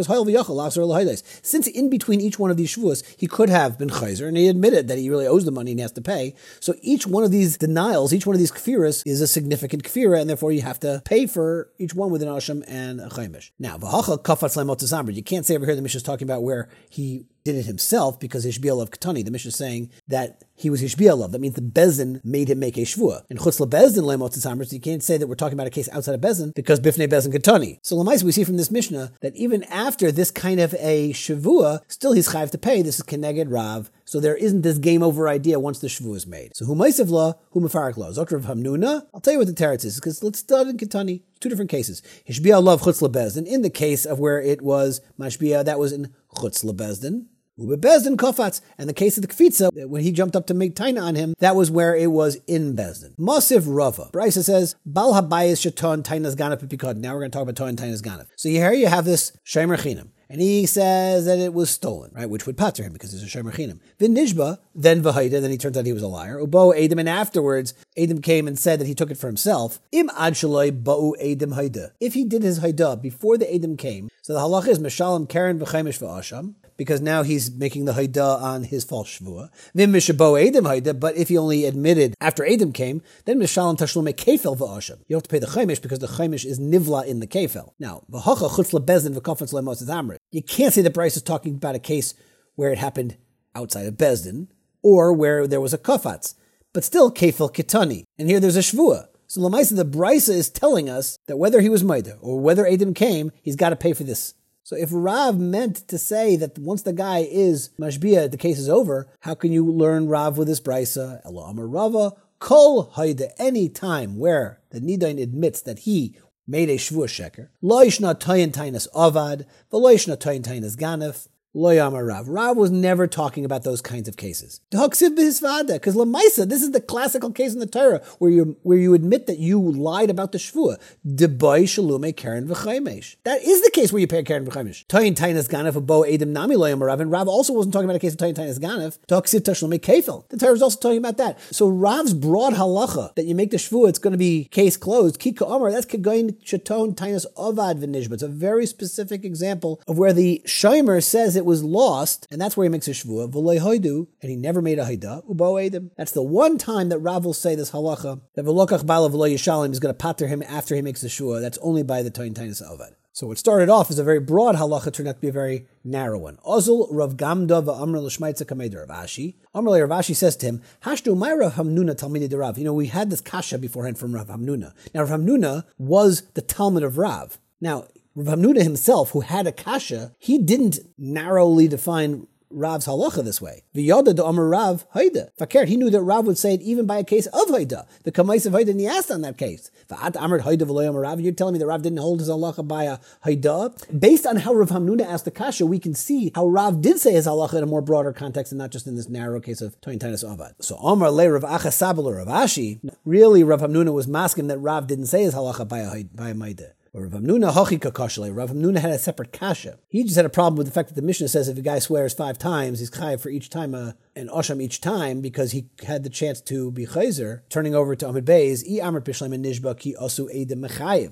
since 1.43 1.67
in 1.67 1.91
between 1.91 2.21
each 2.21 2.39
one 2.39 2.51
of 2.51 2.57
these 2.57 2.77
shvuas, 2.77 3.05
he 3.19 3.27
could 3.27 3.49
have 3.49 3.79
been 3.79 3.89
chayzer, 3.89 4.29
and 4.29 4.37
he 4.37 4.49
admitted 4.49 4.89
that 4.89 4.99
he 4.99 5.11
really 5.11 5.27
owes 5.27 5.45
the 5.45 5.51
money 5.51 5.73
and 5.73 5.81
he 5.81 5.83
has 5.83 5.93
to 5.93 6.01
pay. 6.01 6.35
So 6.61 6.75
each 6.83 7.07
one 7.07 7.25
of 7.25 7.31
these 7.31 7.57
denials, 7.57 8.13
each 8.13 8.27
one 8.27 8.35
of 8.35 8.41
these 8.41 8.53
kfiras 8.53 9.03
is 9.07 9.21
a 9.21 9.27
significant 9.27 9.85
kfira, 9.85 10.21
and 10.21 10.29
therefore 10.29 10.53
you 10.53 10.63
have 10.63 10.81
to 10.81 11.03
pay 11.05 11.27
for 11.27 11.71
each 11.79 11.95
one 11.95 12.11
with 12.11 12.23
an 12.23 12.29
asham 12.29 12.65
and 12.67 13.01
a 13.01 13.09
chaimish. 13.09 13.51
Now, 13.59 13.79
you 13.79 15.23
can't 15.23 15.47
say 15.47 15.57
over 15.57 15.67
here 15.67 15.77
the 15.77 15.83
Mishnah 15.83 15.99
is 15.99 16.03
talking 16.03 16.27
about 16.27 16.43
where 16.43 16.69
he 16.89 17.27
did 17.45 17.57
it 17.57 17.67
himself 17.67 18.21
because 18.21 18.45
Hishbiel 18.45 18.83
of 18.83 18.91
Katani. 18.91 19.25
The 19.25 19.31
Mishnah 19.31 19.49
is 19.49 19.57
saying 19.57 19.91
that 20.09 20.45
he 20.55 20.71
was 20.71 20.83
Hishbiel 20.83 21.25
of. 21.25 21.33
That 21.33 21.41
means 21.41 21.55
the 21.55 21.63
Bezin 21.63 22.21
made 22.25 22.51
him 22.51 22.59
make 22.59 22.77
a 22.77 22.83
Shvua. 22.83 23.23
In 23.31 23.39
Chutzla 23.39 23.69
Bezin 23.69 24.05
Lemot 24.05 24.37
Tzamris, 24.37 24.73
you 24.73 24.81
can't 24.81 25.03
say 25.03 25.17
that 25.17 25.27
we're 25.27 25.35
talking 25.35 25.55
about 25.55 25.67
a 25.67 25.71
case 25.71 25.89
outside 25.91 26.15
of 26.15 26.21
Bezin 26.21 26.55
because 26.55 26.81
Bifnei 26.81 27.09
Bezin 27.09 27.33
Katani. 27.33 27.79
So 27.83 27.97
Lamais, 27.97 28.23
we 28.23 28.33
see 28.33 28.45
from 28.45 28.57
this 28.57 28.71
Mishnah 28.71 29.13
that 29.21 29.35
even 29.37 29.65
after 29.65 30.13
this 30.13 30.31
kind 30.31 30.61
of 30.61 30.75
a 30.79 31.13
Shavua, 31.13 31.81
still 31.89 32.13
he's 32.13 32.29
chayiv 32.29 32.51
to 32.51 32.59
pay. 32.59 32.83
This 32.83 32.99
is 32.99 33.05
Keneged 33.05 33.47
Rav. 33.49 33.91
So 34.11 34.19
there 34.19 34.35
isn't 34.35 34.63
this 34.63 34.79
game 34.79 35.05
over 35.05 35.29
idea 35.29 35.61
once 35.61 35.79
the 35.79 35.87
Shavu 35.87 36.17
is 36.17 36.27
made. 36.27 36.51
So 36.57 36.67
Humaisav 36.67 37.11
law, 37.11 37.35
Humafarak 37.55 37.97
law. 37.97 38.09
Of 38.09 38.43
Hamnuna, 38.43 39.07
I'll 39.15 39.21
tell 39.21 39.35
you 39.35 39.39
what 39.39 39.47
the 39.47 39.55
teretz 39.55 39.85
is, 39.85 40.01
because 40.01 40.21
let's 40.25 40.41
start 40.41 40.67
in 40.67 40.79
Katani. 40.79 41.23
Two 41.39 41.49
different 41.49 41.71
cases. 41.71 42.03
Hishbiya 42.29 42.61
love 42.61 42.83
Chutz 42.83 43.01
Bezdin. 43.09 43.47
In 43.47 43.63
the 43.63 43.71
case 43.71 44.05
of 44.05 44.19
where 44.19 44.41
it 44.41 44.63
was 44.63 45.01
Mashbiya, 45.17 45.65
that 45.65 45.79
was 45.79 45.93
in 45.93 46.13
Chutz 46.35 46.65
Bezdin. 46.65 47.27
Bezdin 47.57 48.17
Kofatz. 48.17 48.61
And 48.79 48.89
the 48.89 48.95
case 48.95 49.17
of 49.17 49.23
the 49.23 49.29
Kfitza, 49.29 49.87
when 49.87 50.03
he 50.03 50.11
jumped 50.11 50.35
up 50.35 50.49
to 50.49 50.55
make 50.55 50.75
Taina 50.75 51.01
on 51.01 51.15
him, 51.15 51.35
that 51.39 51.55
was 51.55 51.71
where 51.71 51.95
it 51.95 52.11
was 52.11 52.35
in 52.49 52.75
Bezdin. 52.75 53.15
Masiv 53.15 53.63
Rava. 53.69 54.11
Brisa 54.13 54.43
says, 54.43 54.75
Bal 54.85 55.15
Habayis 55.15 55.71
Shaton 55.71 56.03
Tainas 56.03 56.35
Pikod. 56.35 56.97
Now 56.97 57.13
we're 57.15 57.21
going 57.21 57.31
to 57.31 57.39
talk 57.39 57.45
about 57.45 57.55
Toin 57.55 57.77
Tainas 57.77 58.03
Ganaf. 58.03 58.27
So 58.35 58.49
here 58.49 58.73
you 58.73 58.89
have 58.89 59.05
this 59.05 59.31
Shemer 59.47 59.79
Chinam. 59.79 60.09
And 60.31 60.41
he 60.41 60.65
says 60.65 61.27
that 61.27 61.41
it 61.41 61.53
was 61.53 61.71
stolen, 61.71 62.13
right? 62.15 62.31
Which 62.31 62.47
would 62.47 62.57
pater 62.57 62.85
him 62.85 62.93
because 62.93 63.13
it's 63.13 63.23
a 63.23 63.39
Shemer 63.39 63.53
Chinam. 63.53 63.81
Nishba, 63.99 64.59
then 64.77 65.03
Vahida, 65.03 65.41
then 65.41 65.51
he 65.51 65.59
turns 65.59 65.77
out 65.77 65.87
he 65.87 65.93
was 65.93 66.05
a 66.05 66.09
liar. 66.09 66.39
Ubo 66.39 66.73
Adam, 66.73 67.01
and 67.01 67.09
afterwards, 67.09 67.75
Adam 67.99 68.21
came 68.21 68.47
and 68.47 68.57
said 68.57 68.79
that 68.79 68.87
he 68.87 68.95
took 68.95 69.11
it 69.11 69.19
for 69.19 69.27
himself. 69.27 69.81
Im 69.91 70.09
Ad 70.17 70.35
Ba'u 70.35 71.15
Adam 71.21 71.53
Haida. 71.53 71.91
If 71.99 72.15
he 72.15 72.25
did 72.25 72.45
his 72.45 72.59
Haida 72.59 72.97
before 72.97 73.39
the 73.39 73.53
Adam 73.53 73.77
came, 73.77 74.09
so 74.23 74.33
the 74.33 74.39
halacha 74.39 74.69
is 74.69 74.79
Meshalim 74.79 75.29
Karen 75.29 75.59
V'chaimish 75.59 75.99
V'asham, 75.99 76.55
because 76.77 77.01
now 77.01 77.23
he's 77.23 77.51
making 77.51 77.85
the 77.85 77.95
Haida 77.95 78.23
on 78.23 78.63
his 78.63 78.85
false 78.85 79.19
Shvua. 79.19 79.51
Vim 79.75 79.93
Mishabо 79.93 80.47
Adam 80.47 80.65
Haida, 80.65 80.95
but 80.95 81.17
if 81.17 81.29
he 81.29 81.37
only 81.37 81.65
admitted 81.65 82.15
after 82.21 82.47
Adam 82.47 82.73
came, 82.73 83.03
then 83.25 83.39
Mishalim 83.39 83.77
Tashlume 83.77 84.15
Kefel 84.15 84.57
V'asham. 84.57 84.99
You 85.09 85.17
have 85.17 85.25
to 85.25 85.29
pay 85.29 85.41
the 85.41 85.47
Chaimish 85.47 85.83
because 85.83 85.99
the 85.99 86.07
Chaimish 86.07 86.47
is 86.47 86.61
Nivla 86.61 87.05
in 87.05 87.21
the 87.21 87.27
Kefel. 87.27 87.73
Now, 87.79 88.05
V'hocha 88.11 88.49
Chutz 88.49 88.73
Lebezin 88.73 89.15
V'kofetz 89.15 89.53
Lemos 89.53 89.83
Amrit. 89.83 90.20
You 90.31 90.43
can't 90.43 90.73
say 90.73 90.83
that 90.83 90.95
Braisa 90.95 91.17
is 91.17 91.23
talking 91.23 91.55
about 91.55 91.75
a 91.75 91.81
case 91.81 92.15
where 92.55 92.73
it 92.73 92.79
happened 92.79 93.17
outside 93.55 93.87
of 93.87 93.95
Besdin 93.95 94.49
or 94.83 95.13
where 95.13 95.47
there 95.47 95.61
was 95.61 95.75
a 95.75 95.79
Kofatz, 95.79 96.35
but 96.73 96.85
still 96.85 97.13
Kefel 97.13 97.53
Kitani. 97.53 98.05
And 98.19 98.29
here 98.29 98.41
there's 98.41 98.57
a 98.57 98.61
Shvua. 98.61 99.09
So 99.27 99.41
Lamaisa, 99.41 99.77
the 99.77 99.85
Brisa 99.85 100.31
is 100.31 100.51
telling 100.51 100.89
us 100.89 101.17
that 101.27 101.37
whether 101.37 101.61
he 101.61 101.69
was 101.69 101.85
Maida 101.85 102.17
or 102.21 102.41
whether 102.41 102.67
Adam 102.67 102.95
came, 102.95 103.31
he's 103.43 103.57
got 103.57 103.71
to 103.71 103.77
pay 103.77 103.93
for 103.93 104.05
this 104.05 104.35
so 104.71 104.77
if 104.77 104.91
Rav 104.93 105.37
meant 105.37 105.89
to 105.89 105.99
say 105.99 106.37
that 106.37 106.57
once 106.57 106.83
the 106.83 106.93
guy 106.93 107.27
is 107.29 107.71
mashbia, 107.77 108.31
the 108.31 108.37
case 108.37 108.57
is 108.57 108.69
over, 108.69 109.09
how 109.19 109.35
can 109.35 109.51
you 109.51 109.69
learn 109.69 110.07
Rav 110.07 110.39
with 110.39 110.47
this 110.47 110.61
brisa? 110.61 111.21
Elamar 111.27 111.67
Rava, 111.69 112.13
kol 112.39 112.85
haida, 112.95 113.31
any 113.41 113.69
time 113.69 114.17
where 114.17 114.61
the 114.71 114.81
Nidain 114.81 115.21
admits 115.21 115.61
that 115.63 115.81
he 115.81 116.17
made 116.51 116.69
a 116.69 116.77
shvur 116.77 117.07
sheker, 117.07 117.49
loishna 117.63 118.13
toyin 118.19 118.51
tainas 118.51 118.89
avad, 118.93 119.47
veloishna 119.73 120.17
toyin 120.17 120.43
tainas 120.43 120.77
ganef, 120.77 121.29
Loyama 121.55 122.07
Rav. 122.07 122.29
Rav 122.29 122.57
was 122.57 122.71
never 122.71 123.09
talking 123.09 123.45
about 123.45 123.65
those 123.65 123.83
kinds 123.83 124.09
of 124.09 124.17
cases. 124.17 124.61
Because 124.71 125.01
Lamaisa, 125.03 126.49
this 126.49 126.63
is 126.63 126.71
the 126.71 126.81
classical 126.81 127.33
case 127.33 127.53
in 127.53 127.59
the 127.59 127.67
Torah 127.67 128.01
where 128.19 128.31
you 128.31 128.57
where 128.63 128.79
you 128.79 128.95
admit 128.95 129.27
that 129.27 129.39
you 129.39 129.61
lied 129.61 130.11
about 130.11 130.31
the 130.31 130.39
Shvua. 130.39 130.79
Deboy 131.05 131.65
Shalume 131.65 132.17
Karen 132.17 132.47
V'chaimesh. 132.47 133.17
That 133.25 133.43
is 133.43 133.63
the 133.63 133.71
case 133.73 133.93
where 133.93 133.99
you 133.99 134.07
pay 134.07 134.23
Karen 134.23 134.47
V'chaimesh. 134.47 134.87
Toyin 134.87 135.17
Tainas 135.17 135.49
Ganef 135.49 135.85
Bo 135.85 136.03
Edim 136.03 136.29
Nami 136.29 136.55
Loyama 136.55 136.87
Rav. 136.87 137.01
And 137.01 137.11
Rav 137.11 137.27
also 137.27 137.53
wasn't 137.53 137.73
talking 137.73 137.87
about 137.87 137.97
a 137.97 138.01
case 138.01 138.13
of 138.13 138.19
Toyin 138.19 138.37
Tainas 138.37 138.61
Ganef. 138.61 138.99
Toksiv 139.09 139.41
Tashlume 139.41 139.81
Kefil. 139.81 140.29
The 140.29 140.37
Torah 140.37 140.53
is 140.53 140.63
also 140.63 140.79
talking 140.79 140.99
about 140.99 141.17
that. 141.17 141.41
So 141.53 141.67
Rav's 141.67 142.15
broad 142.15 142.53
halacha 142.55 143.13
that 143.17 143.25
you 143.25 143.35
make 143.35 143.51
the 143.51 143.57
Shvua, 143.57 143.89
it's 143.89 143.99
going 143.99 144.13
to 144.13 144.19
be 144.19 144.45
case 144.45 144.77
closed. 144.77 145.19
Kika 145.19 145.43
Omar, 145.43 145.73
that's 145.73 145.87
Kegoin 145.87 146.41
Shaton 146.45 146.95
Tainas 146.95 147.27
Ovad 147.37 147.81
V'nishba. 147.81 148.13
It's 148.13 148.23
a 148.23 148.29
very 148.29 148.67
specific 148.67 149.25
example 149.25 149.83
of 149.89 149.99
where 149.99 150.13
the 150.13 150.43
Shomer 150.47 151.03
says 151.03 151.40
it 151.41 151.47
was 151.47 151.65
lost, 151.65 152.27
and 152.31 152.39
that's 152.39 152.55
where 152.55 152.65
he 152.65 152.69
makes 152.69 152.87
a 152.87 152.91
shvua, 152.91 153.33
v'loy 153.33 154.07
and 154.21 154.31
he 154.31 154.37
never 154.37 154.61
made 154.61 154.79
a 154.79 154.85
haida, 154.85 155.23
ubo 155.29 155.71
edim. 155.71 155.91
That's 155.97 156.13
the 156.13 156.23
one 156.23 156.59
time 156.59 156.91
that 156.91 156.99
Rav 156.99 157.25
will 157.25 157.33
say 157.33 157.55
this 157.55 157.71
halacha, 157.71 158.21
that 158.35 158.45
v'lokach 158.45 158.85
bala 158.85 159.09
v'loy 159.09 159.33
yishalim 159.33 159.73
is 159.73 159.81
going 159.81 159.95
to 159.95 159.99
pater 159.99 160.29
him 160.29 160.43
after 160.43 160.75
he 160.77 160.83
makes 160.83 161.01
the 161.01 161.09
shvua. 161.09 161.41
That's 161.41 161.59
only 161.63 161.83
by 161.83 162.03
the 162.03 162.11
toin 162.11 162.35
tainis 162.35 162.63
avad. 162.63 162.93
So 163.13 163.27
what 163.27 163.39
started 163.39 163.69
off 163.69 163.91
as 163.91 163.99
a 163.99 164.05
very 164.05 164.21
broad 164.21 164.55
halacha 164.55 164.93
turned 164.93 165.09
out 165.09 165.17
to 165.17 165.21
be 165.21 165.29
a 165.29 165.33
very 165.33 165.67
narrow 165.83 166.19
one. 166.19 166.37
Ozul 166.47 166.87
Rav 166.91 167.17
Gamda 167.17 167.65
v'Amr 167.65 168.03
l'shmaitza 168.03 168.45
kamei 168.45 168.75
Rav 168.75 168.89
Ashi. 168.89 169.37
Amr 169.55 169.87
Rav 169.87 170.05
Ashi 170.05 170.15
says 170.15 170.37
to 170.37 170.47
him, 170.47 170.63
Hashdu 170.83 171.17
my 171.17 171.33
Rav 171.33 171.55
Hamnuna 171.55 171.97
Talmidi 171.97 172.39
Rav. 172.39 172.59
You 172.59 172.65
know, 172.65 172.75
we 172.75 172.87
had 172.87 173.11
this 173.11 173.21
kasha 173.23 173.59
beforehand 173.59 173.99
from 173.99 174.15
Rav 174.15 174.29
Hamnuna. 174.29 174.75
Now 174.95 175.05
Rav 175.05 175.21
Hamnuna 175.21 175.65
was 175.79 176.23
the 176.35 176.43
Talmud 176.43 176.83
of 176.83 176.99
Rav. 176.99 177.39
Now, 177.61 177.87
Rav 178.17 178.39
Hamnuna 178.39 178.63
himself, 178.63 179.11
who 179.11 179.21
had 179.21 179.47
a 179.47 179.53
kasha, 179.53 180.13
he 180.19 180.39
didn't 180.39 180.81
narrowly 180.99 181.69
define 181.69 182.27
Rav's 182.53 182.87
halacha 182.87 183.23
this 183.23 183.41
way. 183.41 183.63
V'yoda 183.77 184.13
de 184.13 184.25
Amar 184.25 184.49
Rav 184.49 184.85
Haida. 184.93 185.31
Fakir, 185.39 185.67
he 185.67 185.77
knew 185.77 185.89
that 185.91 186.03
Rav 186.03 186.27
would 186.27 186.37
say 186.37 186.55
it 186.55 186.63
even 186.63 186.85
by 186.85 186.99
a 186.99 187.05
case 187.05 187.27
of 187.27 187.49
Haida. 187.49 187.87
The 188.03 188.11
kamais 188.11 188.45
of 188.45 188.53
Haida, 188.53 188.73
and 188.73 188.81
he 188.81 188.89
asked 188.89 189.13
on 189.13 189.21
that 189.21 189.39
case. 189.39 189.71
V'at 189.89 190.17
Amar 190.19 190.41
Haida 190.41 190.65
v'loy 190.65 190.93
Rav. 190.93 191.21
You're 191.21 191.33
telling 191.33 191.53
me 191.53 191.61
that 191.61 191.67
Rav 191.67 191.83
didn't 191.83 192.01
hold 192.01 192.19
his 192.19 192.29
halacha 192.29 192.67
by 192.67 192.85
a 192.85 192.99
Haida? 193.23 193.73
Based 193.97 194.27
on 194.27 194.37
how 194.37 194.53
Rav 194.53 194.71
Hamnuna 194.71 195.07
asked 195.07 195.27
the 195.27 195.31
kasha, 195.31 195.65
we 195.65 195.79
can 195.79 195.95
see 195.95 196.33
how 196.35 196.49
Rav 196.49 196.83
did 196.83 196.99
say 196.99 197.13
his 197.13 197.29
halacha 197.29 197.55
in 197.55 197.63
a 197.63 197.67
more 197.67 197.83
broader 197.83 198.13
context 198.13 198.51
and 198.51 198.59
not 198.59 198.73
just 198.73 198.89
in 198.89 198.97
this 198.97 199.09
narrow 199.09 199.39
case 199.39 199.61
of 199.61 199.81
Toin 199.81 200.01
Tainus 200.01 200.25
Avad. 200.25 200.55
So 200.61 200.75
Amar 200.77 201.13
Le 201.13 201.31
Rav 201.31 201.43
Achasabel 201.43 202.17
Rav 202.17 202.27
Ashi. 202.27 202.81
Really, 203.05 203.45
Rav 203.45 203.61
Hamnuna 203.61 203.95
was 203.95 204.09
masking 204.09 204.49
that 204.49 204.59
Rav 204.59 204.89
didn't 204.89 205.07
say 205.07 205.23
his 205.23 205.35
halacha 205.35 205.69
by 205.69 205.79
a, 205.79 206.03
by 206.05 206.31
a 206.31 206.35
Maida. 206.35 206.73
Or 206.93 207.03
Rav 207.03 207.23
Hamnuna 207.23 207.53
hachika 207.53 207.93
kashle. 207.93 208.35
Rav 208.35 208.51
Hamnuna 208.51 208.79
had 208.79 208.91
a 208.91 208.99
separate 208.99 209.33
kasha. 209.33 209.79
He 209.89 210.03
just 210.03 210.17
had 210.17 210.25
a 210.25 210.31
problem 210.31 210.57
with 210.57 210.67
the 210.67 210.73
fact 210.73 210.89
that 210.89 210.97
the 210.97 211.03
Mishnah 211.03 211.29
says 211.29 211.49
if 211.49 211.57
a 211.57 211.63
guy 211.63 211.79
swears 211.79 212.15
five 212.15 212.37
times, 212.37 212.81
he's 212.81 212.91
chayiv 212.91 213.21
for 213.21 213.29
each 213.29 213.49
time 213.49 213.75
a, 213.75 213.97
an 214.17 214.29
osham 214.29 214.63
each 214.63 214.81
time 214.81 215.21
because 215.21 215.53
he 215.53 215.67
had 215.87 216.05
the 216.05 216.11
chance 216.11 216.41
to 216.41 216.71
be 216.71 216.87
chayzer. 216.87 217.43
Turning 217.49 217.75
over 217.75 217.95
to 217.97 218.09
Amid 218.09 218.25
Beis, 218.25 218.65
i 218.67 218.85
amr 218.85 219.01
pishleim 219.01 219.35
and 219.35 219.45
nishba 219.45 219.79
ki 219.79 219.95
osu 220.01 220.29
edim. 220.35 220.61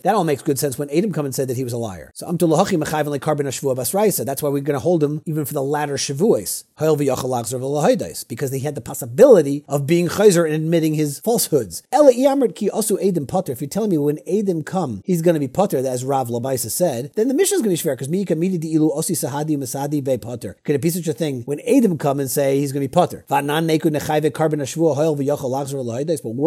That 0.02 0.14
all 0.14 0.24
makes 0.24 0.42
good 0.42 0.58
sense 0.58 0.78
when 0.78 0.90
Adam 0.90 1.12
come 1.12 1.24
and 1.24 1.34
said 1.34 1.48
that 1.48 1.56
he 1.56 1.64
was 1.64 1.72
a 1.72 1.78
liar. 1.78 2.10
So 2.14 2.26
amtul 2.26 2.48
lahachi 2.54 2.82
mechayiv 2.82 3.06
like 3.06 3.22
carbon 3.22 3.46
shavua 3.46 3.76
basraisa. 3.76 4.24
That's 4.24 4.42
why 4.42 4.48
we're 4.48 4.62
going 4.62 4.74
to 4.74 4.80
hold 4.80 5.02
him 5.02 5.22
even 5.26 5.44
for 5.44 5.54
the 5.54 5.62
latter 5.62 5.94
shavuos. 5.94 6.64
Hayel 6.78 6.96
v'yachalachzer 6.96 8.28
because 8.28 8.52
he 8.52 8.60
had 8.60 8.74
the 8.74 8.80
possibility 8.80 9.64
of 9.68 9.86
being 9.86 10.08
chayzer 10.08 10.44
and 10.44 10.54
admitting 10.54 10.94
his 10.94 11.20
falsehoods. 11.20 11.82
Ela 11.92 12.12
i 12.12 12.30
amr 12.30 12.48
ki 12.48 12.70
osu 12.70 13.02
edim 13.02 13.26
potter. 13.26 13.52
If 13.52 13.60
you're 13.60 13.68
telling 13.68 13.90
me 13.90 13.98
when 13.98 14.18
Adam 14.28 14.62
come, 14.62 15.02
he's 15.04 15.22
going 15.22 15.34
to 15.34 15.40
be 15.40 15.48
potter 15.48 15.78
as 15.78 16.04
Rav 16.04 16.28
Labaisa 16.28 16.70
said, 16.70 17.12
then 17.14 17.28
the 17.28 17.34
mission 17.34 17.56
is 17.56 17.62
going 17.62 17.74
to 17.74 17.80
be 17.80 17.84
fair 17.84 17.94
because 17.94 18.08
Mika 18.08 18.34
midi 18.34 18.58
di 18.58 18.74
ilu 18.74 18.90
osi 18.90 19.12
sahadi 19.12 19.56
masadi 19.56 20.02
be 20.02 20.18
potter. 20.18 20.56
Could 20.64 20.74
it 20.74 20.82
be 20.82 20.90
such 20.90 21.08
a 21.08 21.12
thing 21.12 21.42
when 21.42 21.60
Adam 21.60 21.98
come 21.98 22.20
and 22.20 22.30
say 22.30 22.58
he's 22.58 22.72
going 22.72 22.82
to 22.82 22.88
be 22.88 22.92
potter? 22.98 23.24
But 23.28 23.44
we're 23.44 23.52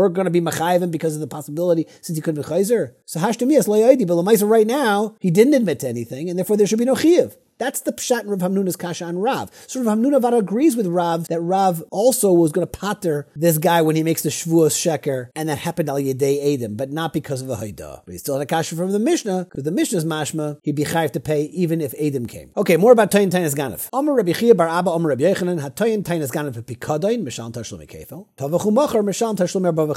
going 0.09 0.25
to 0.25 0.31
be 0.31 0.41
machayvim 0.41 0.91
because 0.91 1.15
of 1.15 1.21
the 1.21 1.27
possibility 1.27 1.87
since 2.01 2.17
he 2.17 2.21
couldn't 2.21 2.41
be 2.41 2.47
chayzer. 2.47 2.93
So 3.05 3.19
hashtami 3.19 3.57
as 3.57 3.67
loyadi, 3.67 4.05
but 4.05 4.45
right 4.45 4.67
now 4.67 5.15
he 5.19 5.31
didn't 5.31 5.53
admit 5.53 5.79
to 5.79 5.87
anything, 5.87 6.29
and 6.29 6.37
therefore 6.37 6.57
there 6.57 6.67
should 6.67 6.79
be 6.79 6.85
no 6.85 6.95
chiv. 6.95 7.37
That's 7.61 7.81
the 7.81 7.93
pshat 7.93 8.21
in 8.21 8.29
Rav 8.29 8.39
Hamnuna's 8.39 8.75
kasha 8.75 9.05
on 9.05 9.19
Rav. 9.19 9.51
So 9.67 9.83
Rav 9.83 9.95
Hamnuna 9.95 10.19
Vada 10.19 10.37
agrees 10.37 10.75
with 10.75 10.87
Rav 10.87 11.27
that 11.27 11.41
Rav 11.41 11.83
also 11.91 12.33
was 12.33 12.51
going 12.51 12.65
to 12.65 12.79
pater 12.79 13.27
this 13.35 13.59
guy 13.59 13.83
when 13.83 13.95
he 13.95 14.01
makes 14.01 14.23
the 14.23 14.29
Shavuos 14.29 14.73
Sheker, 14.73 15.29
and 15.35 15.47
that 15.47 15.59
happened 15.59 15.87
al 15.87 15.97
Yedei 15.97 16.55
Edom, 16.55 16.75
but 16.75 16.89
not 16.89 17.13
because 17.13 17.39
of 17.39 17.47
the 17.47 17.57
Haida. 17.57 18.01
But 18.03 18.13
he 18.13 18.17
still 18.17 18.33
had 18.33 18.41
a 18.41 18.47
kasha 18.47 18.75
from 18.75 18.91
the 18.91 18.97
Mishnah, 18.97 19.43
because 19.43 19.63
the 19.63 19.69
Mishnah's 19.69 20.05
mashma, 20.05 20.57
he'd 20.63 20.75
be 20.75 20.85
chayiv 20.85 21.11
to 21.11 21.19
pay 21.19 21.43
even 21.43 21.81
if 21.81 21.93
Edom 21.99 22.25
came. 22.25 22.49
Okay, 22.57 22.77
more 22.77 22.91
about 22.91 23.11
Tayin 23.11 23.29
Tainas 23.29 23.53
Ganef. 23.53 23.89
Omer 23.93 24.15
Rabbi 24.15 24.33
Chia 24.33 24.55
bar 24.55 24.67
Abba 24.67 24.89
Omer 24.89 25.09
Rabbi 25.09 25.25
Yechanan 25.25 25.61
had 25.61 25.75
Tayin 25.75 26.01
Tainas 26.01 26.31
Ganef 26.31 26.59
Pikadain, 26.63 27.23
Mishal 27.23 27.51
Tashlum 27.51 27.87
Kefel, 27.87 28.25
Tavachu 28.37 28.73
Machar, 28.73 29.03
Mishal 29.03 29.35
Tashlum 29.35 29.71
Erbava. 29.71 29.93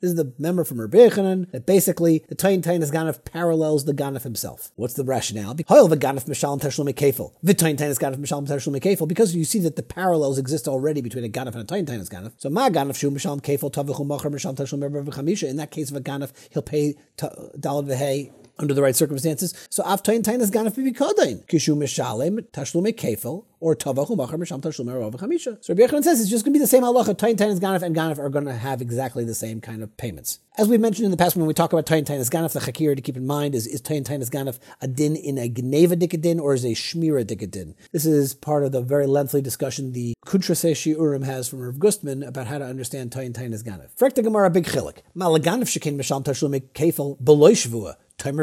This 0.00 0.10
is 0.10 0.14
the 0.14 0.32
member 0.38 0.62
from 0.62 0.80
Rabbi 0.80 0.98
Yechanan 0.98 1.50
that 1.50 1.66
basically 1.66 2.24
the 2.28 2.36
Tayin 2.36 2.62
Tainas 2.62 2.92
Ganef 2.92 3.24
parallels 3.24 3.86
the 3.86 3.92
Ganef 3.92 4.22
himself. 4.22 4.70
What's 4.76 4.94
the 4.94 5.02
rationale? 5.02 5.56
Hoil 5.66 5.88
the 5.88 5.96
Ganef 5.96 6.26
Mishal 6.26 6.60
Tashlum 6.60 7.07
Kefel. 7.08 7.32
V'Tayin 7.44 7.76
Tainas 7.76 7.98
Ganef 7.98 8.16
Mishal 8.16 8.46
Tashlum 8.46 8.80
Kefel, 8.80 9.08
because 9.08 9.34
you 9.34 9.44
see 9.44 9.58
that 9.60 9.76
the 9.76 9.82
parallels 9.82 10.38
exist 10.38 10.68
already 10.68 11.00
between 11.00 11.24
a 11.24 11.28
Ganef 11.28 11.54
and 11.54 11.62
a 11.62 11.64
Tayin 11.64 11.86
Tainas 11.86 12.08
Ganef. 12.08 12.32
So 12.38 12.50
Ma 12.50 12.68
Ganef 12.68 12.98
Shu 12.98 13.10
Mishal 13.10 13.40
Kefel, 13.40 13.72
Tavachu 13.72 14.06
Machar, 14.06 14.30
Mishal 14.30 14.54
Tashlum 14.54 14.88
Erbava 14.88 15.12
Chamisha. 15.14 15.48
In 15.48 15.56
that 15.56 15.70
case 15.70 15.90
of 15.90 15.96
a 15.96 16.00
Ganef, 16.00 16.32
he'll 16.50 16.62
pay 16.62 16.94
Dalad 17.16 17.88
V'Hei 17.88 18.32
under 18.58 18.74
the 18.74 18.82
right 18.82 18.96
circumstances. 18.96 19.54
So 19.70 19.82
Avtain 19.84 20.24
Tain 20.24 20.40
is 20.40 20.50
Ganaf 20.50 20.74
Bibikodain. 20.74 21.46
Kishu 21.46 21.76
Mishalem, 21.76 22.40
Tashlume 22.50 22.92
Kefel, 22.92 23.44
or 23.60 23.74
Tavahu 23.74 24.16
Machar 24.16 24.38
Misham 24.38 24.60
Tashlume 24.60 24.98
Rav 24.98 25.14
Chamisha. 25.14 25.62
So 25.64 25.74
Rabbi 25.74 25.82
Yochanan 25.82 26.04
says 26.04 26.20
it's 26.20 26.30
just 26.30 26.44
going 26.44 26.52
to 26.52 26.58
be 26.58 26.62
the 26.62 26.66
same 26.66 26.82
halacha. 26.82 27.16
Tain 27.16 27.40
is 27.40 27.60
Ganaf 27.60 27.82
and 27.82 27.94
Ganaf 27.94 28.18
are 28.18 28.28
going 28.28 28.44
to 28.44 28.54
have 28.54 28.80
exactly 28.80 29.24
the 29.24 29.34
same 29.34 29.60
kind 29.60 29.82
of 29.82 29.96
payments. 29.96 30.40
As 30.56 30.68
we've 30.68 30.80
mentioned 30.80 31.04
in 31.04 31.10
the 31.12 31.16
past, 31.16 31.36
when 31.36 31.46
we 31.46 31.54
talk 31.54 31.72
about 31.72 31.86
Tain 31.86 32.04
is 32.04 32.30
Ganaf, 32.30 32.52
the 32.52 32.60
Chakir 32.60 32.94
to 32.96 33.02
keep 33.02 33.16
in 33.16 33.26
mind 33.26 33.54
is, 33.54 33.66
is 33.66 33.80
Tain 33.80 34.02
is 34.02 34.30
Ganaf 34.30 34.58
a 34.80 34.88
din 34.88 35.16
in 35.16 35.38
a 35.38 35.48
Gneva 35.48 35.94
dikadin 35.94 36.40
or 36.40 36.54
is 36.54 36.64
a 36.64 36.68
Shmira 36.68 37.24
dikadin? 37.24 37.74
This 37.92 38.06
is 38.06 38.34
part 38.34 38.64
of 38.64 38.72
the 38.72 38.80
very 38.80 39.06
lengthy 39.06 39.40
discussion 39.40 39.92
the 39.92 40.14
Kuntrase 40.26 40.72
Shiurim 40.72 41.24
has 41.24 41.48
from 41.48 41.60
Rav 41.60 41.76
Gustman 41.76 42.26
about 42.26 42.46
how 42.46 42.58
to 42.58 42.64
understand 42.64 43.12
Tain 43.12 43.32
is 43.34 43.62
Ganaf. 43.62 43.90
Frekta 43.96 44.22
Gemara 44.22 44.50
big 44.50 44.64
chilik. 44.64 44.98
Malaganaf 45.16 45.68
shekin 45.68 45.96
Misham 45.96 46.24
Tashlume 46.24 46.60
Kefel 46.72 47.22
beloy 47.22 47.52
Shavua. 47.52 47.96
Tain 48.18 48.38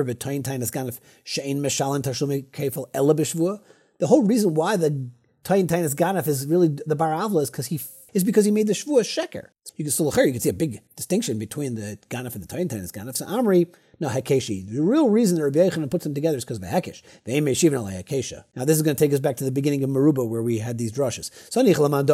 is 0.62 0.72
ganef 0.72 1.00
shein 1.26 1.58
meshalin 1.58 2.02
tashlumi 2.02 2.46
kefil 2.46 2.88
ela 2.94 3.14
The 3.14 4.08
whole 4.08 4.24
reason 4.24 4.54
why 4.54 4.78
the 4.78 5.10
toyin 5.44 5.68
tain 5.68 5.84
is 5.84 5.94
ganef 5.94 6.28
is 6.28 6.48
really 6.48 6.70
the 6.86 6.96
bar 6.96 7.12
avla 7.12 7.44
is 7.44 7.52
because 7.52 7.68
he 7.68 7.80
is 8.14 8.24
because 8.24 8.46
he 8.46 8.52
made 8.52 8.68
the 8.68 8.74
shvua 8.74 9.02
sheker. 9.02 9.50
You 9.76 9.84
can 9.84 9.92
still 9.92 10.12
you 10.16 10.32
can 10.32 10.40
see 10.40 10.50
a 10.50 10.54
big 10.54 10.82
distinction 10.96 11.38
between 11.38 11.76
the 11.76 12.00
ganef 12.10 12.36
and 12.36 12.44
the 12.44 12.48
toyin 12.48 12.70
tain 12.70 12.80
is 12.80 12.92
ganef. 12.92 13.18
So 13.18 13.26
Amri 13.26 13.68
no, 14.00 14.10
Hakeshi. 14.10 14.70
The 14.70 14.82
real 14.82 15.10
reason 15.10 15.38
that 15.38 15.44
Rabbi 15.44 15.60
Yechanan 15.60 15.90
puts 15.90 16.04
them 16.04 16.14
together 16.14 16.38
is 16.38 16.44
because 16.44 16.58
of 16.58 16.62
the 16.62 16.68
Hakesh. 16.68 17.02
They 17.24 17.40
may 17.42 17.54
shiv 17.54 17.74
Hakesha. 17.74 18.44
Now 18.56 18.66
this 18.66 18.78
is 18.78 18.84
going 18.84 18.96
to 18.96 19.04
take 19.04 19.14
us 19.14 19.20
back 19.20 19.38
to 19.38 19.44
the 19.44 19.52
beginning 19.52 19.84
of 19.84 19.90
Maruba 19.90 20.28
where 20.28 20.42
we 20.42 20.60
had 20.60 20.78
these 20.78 20.92
drushes. 20.92 21.32
So 21.50 21.62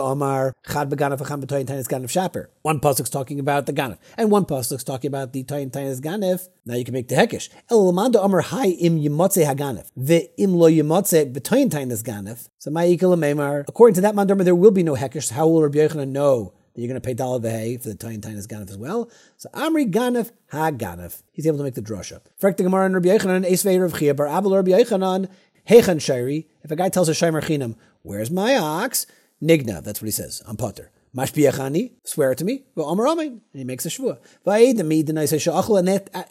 Omar 0.01 0.53
Chad 0.67 0.89
Beganaf 0.89 1.19
Acham 1.19 1.43
B'Toyin 1.43 1.65
Tainus 1.65 1.87
Ganef 1.87 2.09
Shaper. 2.09 2.49
One 2.61 2.79
pasuk's 2.79 3.09
talking 3.09 3.39
about 3.39 3.65
the 3.65 3.73
Ganef, 3.73 3.97
and 4.17 4.31
one 4.31 4.45
pasuk's 4.45 4.83
talking 4.83 5.07
about 5.07 5.33
the 5.33 5.43
Toyin 5.43 5.71
Tainus 5.71 5.99
Ganef. 5.99 6.47
Now 6.65 6.75
you 6.75 6.85
can 6.85 6.93
make 6.93 7.07
the 7.07 7.15
Hekesh. 7.15 7.49
El 7.69 7.91
Lamanda 7.91 8.17
Omar 8.17 8.41
Hai 8.41 8.67
Im 8.67 8.99
Yimotze 8.99 9.45
Haganef 9.45 9.91
Ve 9.95 10.29
Im 10.37 10.53
Lo 10.53 10.69
Yimotze 10.69 11.31
B'Toyin 11.31 11.69
Tainus 11.69 12.03
Ganef. 12.03 12.49
So 12.59 12.71
Ma'ikal 12.71 13.65
According 13.67 13.95
to 13.95 14.01
that 14.01 14.15
Mandorma, 14.15 14.43
there 14.43 14.55
will 14.55 14.71
be 14.71 14.83
no 14.83 14.95
Hekesh. 14.95 15.31
How 15.31 15.47
will 15.47 15.63
Rabbi 15.63 15.79
Yechanan 15.79 16.09
know? 16.09 16.53
You're 16.75 16.87
going 16.87 16.99
to 16.99 17.05
pay 17.05 17.13
Dalad 17.13 17.43
Vehe 17.43 17.81
for 17.81 17.89
the 17.89 17.95
Tayin 17.95 18.21
Tainus 18.21 18.47
Ganef 18.47 18.69
as 18.69 18.77
well. 18.77 19.09
So 19.37 19.49
Amri 19.49 19.91
Ganef 19.91 20.31
Ha 20.51 20.71
Ganef. 20.71 21.21
He's 21.31 21.45
able 21.45 21.57
to 21.57 21.63
make 21.63 21.75
the 21.75 21.81
drasha. 21.81 22.21
Frek 22.41 22.57
the 22.57 22.63
Gemara 22.63 22.85
and 22.85 22.95
Rabbi 22.95 23.09
Yechanan, 23.09 23.45
Esvei 23.49 23.79
Rav 23.81 23.97
Chia, 23.97 24.13
Bar 24.13 24.27
Abel 24.27 24.55
Rabbi 24.55 24.71
Yechanan, 24.71 25.29
Hechan 25.69 25.99
Shairi. 25.99 26.47
If 26.63 26.71
a 26.71 26.75
guy 26.75 26.89
tells 26.89 27.09
a 27.09 27.11
Shaimer 27.11 27.41
Chinam, 27.41 27.75
where's 28.01 28.31
my 28.31 28.55
ox? 28.55 29.05
Nigna, 29.43 29.83
that's 29.83 30.01
what 30.01 30.05
he 30.05 30.11
says. 30.11 30.41
I'm 30.47 30.55
Potter. 30.57 30.91
Mashbiachani, 31.15 31.91
swear 32.05 32.31
it 32.31 32.37
to 32.37 32.45
me. 32.45 32.63
And 32.77 33.37
he 33.53 33.65
makes 33.65 33.85
a 33.85 33.89
shvua. 33.89 34.19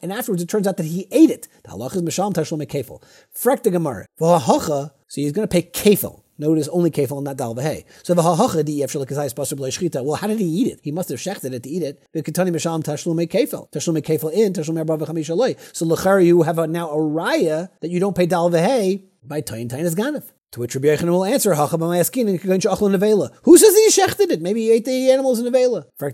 And 0.03 0.12
afterwards, 0.12 0.42
it 0.42 0.48
turns 0.48 0.66
out 0.66 0.79
that 0.79 0.87
he 0.87 1.07
ate 1.11 1.29
it. 1.29 1.48
The 1.64 1.72
halach 1.72 1.94
is 1.94 2.00
misham 2.00 2.33
tashlo 2.33 2.57
mekefel. 2.64 3.03
Frek 3.37 3.62
the 3.62 3.70
gemara. 3.70 4.07
So 4.18 4.90
he's 5.20 5.33
going 5.33 5.46
to 5.46 5.53
pay 5.53 5.64
kefel. 5.64 6.19
Notice 6.40 6.68
only 6.68 6.90
kefil 6.90 7.18
and 7.18 7.24
not 7.24 7.37
dal 7.37 7.55
v'hei. 7.55 7.85
So 8.03 8.14
v'hahacha 8.14 8.64
di 8.64 8.81
yefshel 8.81 9.07
kazayis 9.07 9.35
basar 9.35 9.59
shchita. 9.59 10.03
Well, 10.03 10.14
how 10.14 10.26
did 10.26 10.38
he 10.38 10.46
eat 10.46 10.72
it? 10.72 10.81
He 10.83 10.90
must 10.90 11.11
have 11.11 11.18
shechted 11.18 11.53
it 11.53 11.62
to 11.64 11.68
eat 11.68 11.83
it. 11.83 12.03
V'ketani 12.14 12.48
misham 12.48 12.83
tashlum 12.83 13.20
kefil. 13.29 13.70
Tashlum 13.70 14.00
kefil 14.00 14.33
in 14.33 14.55
tashlum 14.55 14.79
erba 14.79 14.96
v'chamisha 14.96 15.37
loy. 15.37 15.55
So 15.74 15.85
l'chari 15.85 16.24
you 16.24 16.42
have 16.42 16.59
a, 16.59 16.66
now 16.66 16.90
a 16.90 16.96
raya 16.96 17.68
that 17.81 17.90
you 17.90 18.00
don't 18.00 18.16
pay 18.16 18.24
dal 18.24 18.50
v'hei 18.50 19.03
by 19.22 19.42
tayin 19.42 19.68
tayin 19.68 19.85
is 19.85 19.94
ganef. 19.94 20.24
To 20.52 20.60
which 20.60 20.74
Rabbi 20.74 20.88
Yechon 20.88 21.08
will 21.10 21.24
answer, 21.24 21.54
Who 21.54 21.66
says 23.56 23.76
he 23.76 23.88
shechted 23.88 24.30
it? 24.32 24.40
Maybe 24.42 24.62
he 24.62 24.72
ate 24.72 24.84
the 24.84 25.12
animals 25.12 25.38
in 25.38 25.44
the 25.44 25.50
Vela. 25.52 25.86
Rabbi 26.00 26.12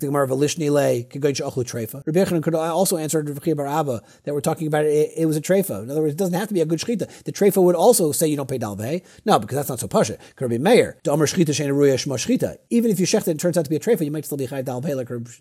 Yechon 2.20 2.42
could 2.42 2.54
also 2.54 2.98
answer 2.98 3.22
Rabbi 3.22 3.54
Bar 3.54 3.66
Abba 3.66 4.02
that 4.24 4.34
we're 4.34 4.42
talking 4.42 4.66
about 4.66 4.84
it, 4.84 5.12
it, 5.16 5.24
was 5.24 5.38
a 5.38 5.40
trefa. 5.40 5.82
In 5.82 5.90
other 5.90 6.02
words, 6.02 6.12
it 6.12 6.18
doesn't 6.18 6.34
have 6.34 6.48
to 6.48 6.54
be 6.54 6.60
a 6.60 6.66
good 6.66 6.80
shechita. 6.80 7.24
The 7.24 7.32
trefa 7.32 7.62
would 7.62 7.76
also 7.76 8.12
say 8.12 8.26
you 8.28 8.36
don't 8.36 8.48
pay 8.48 8.58
dalvei. 8.58 9.02
No, 9.24 9.38
because 9.38 9.56
that's 9.56 9.70
not 9.70 9.80
so 9.80 9.88
pasha. 9.88 10.18
Could 10.36 10.50
be 10.50 10.58
mayor. 10.58 10.98
Even 11.06 12.90
if 12.90 13.00
you 13.00 13.06
shechted 13.06 13.28
it 13.28 13.38
turns 13.38 13.56
out 13.56 13.64
to 13.64 13.70
be 13.70 13.76
a 13.76 13.80
trefa, 13.80 14.04
you 14.04 14.10
might 14.10 14.26
still 14.26 14.36
be 14.36 14.46
chai 14.46 14.62
dalvei 14.62 14.94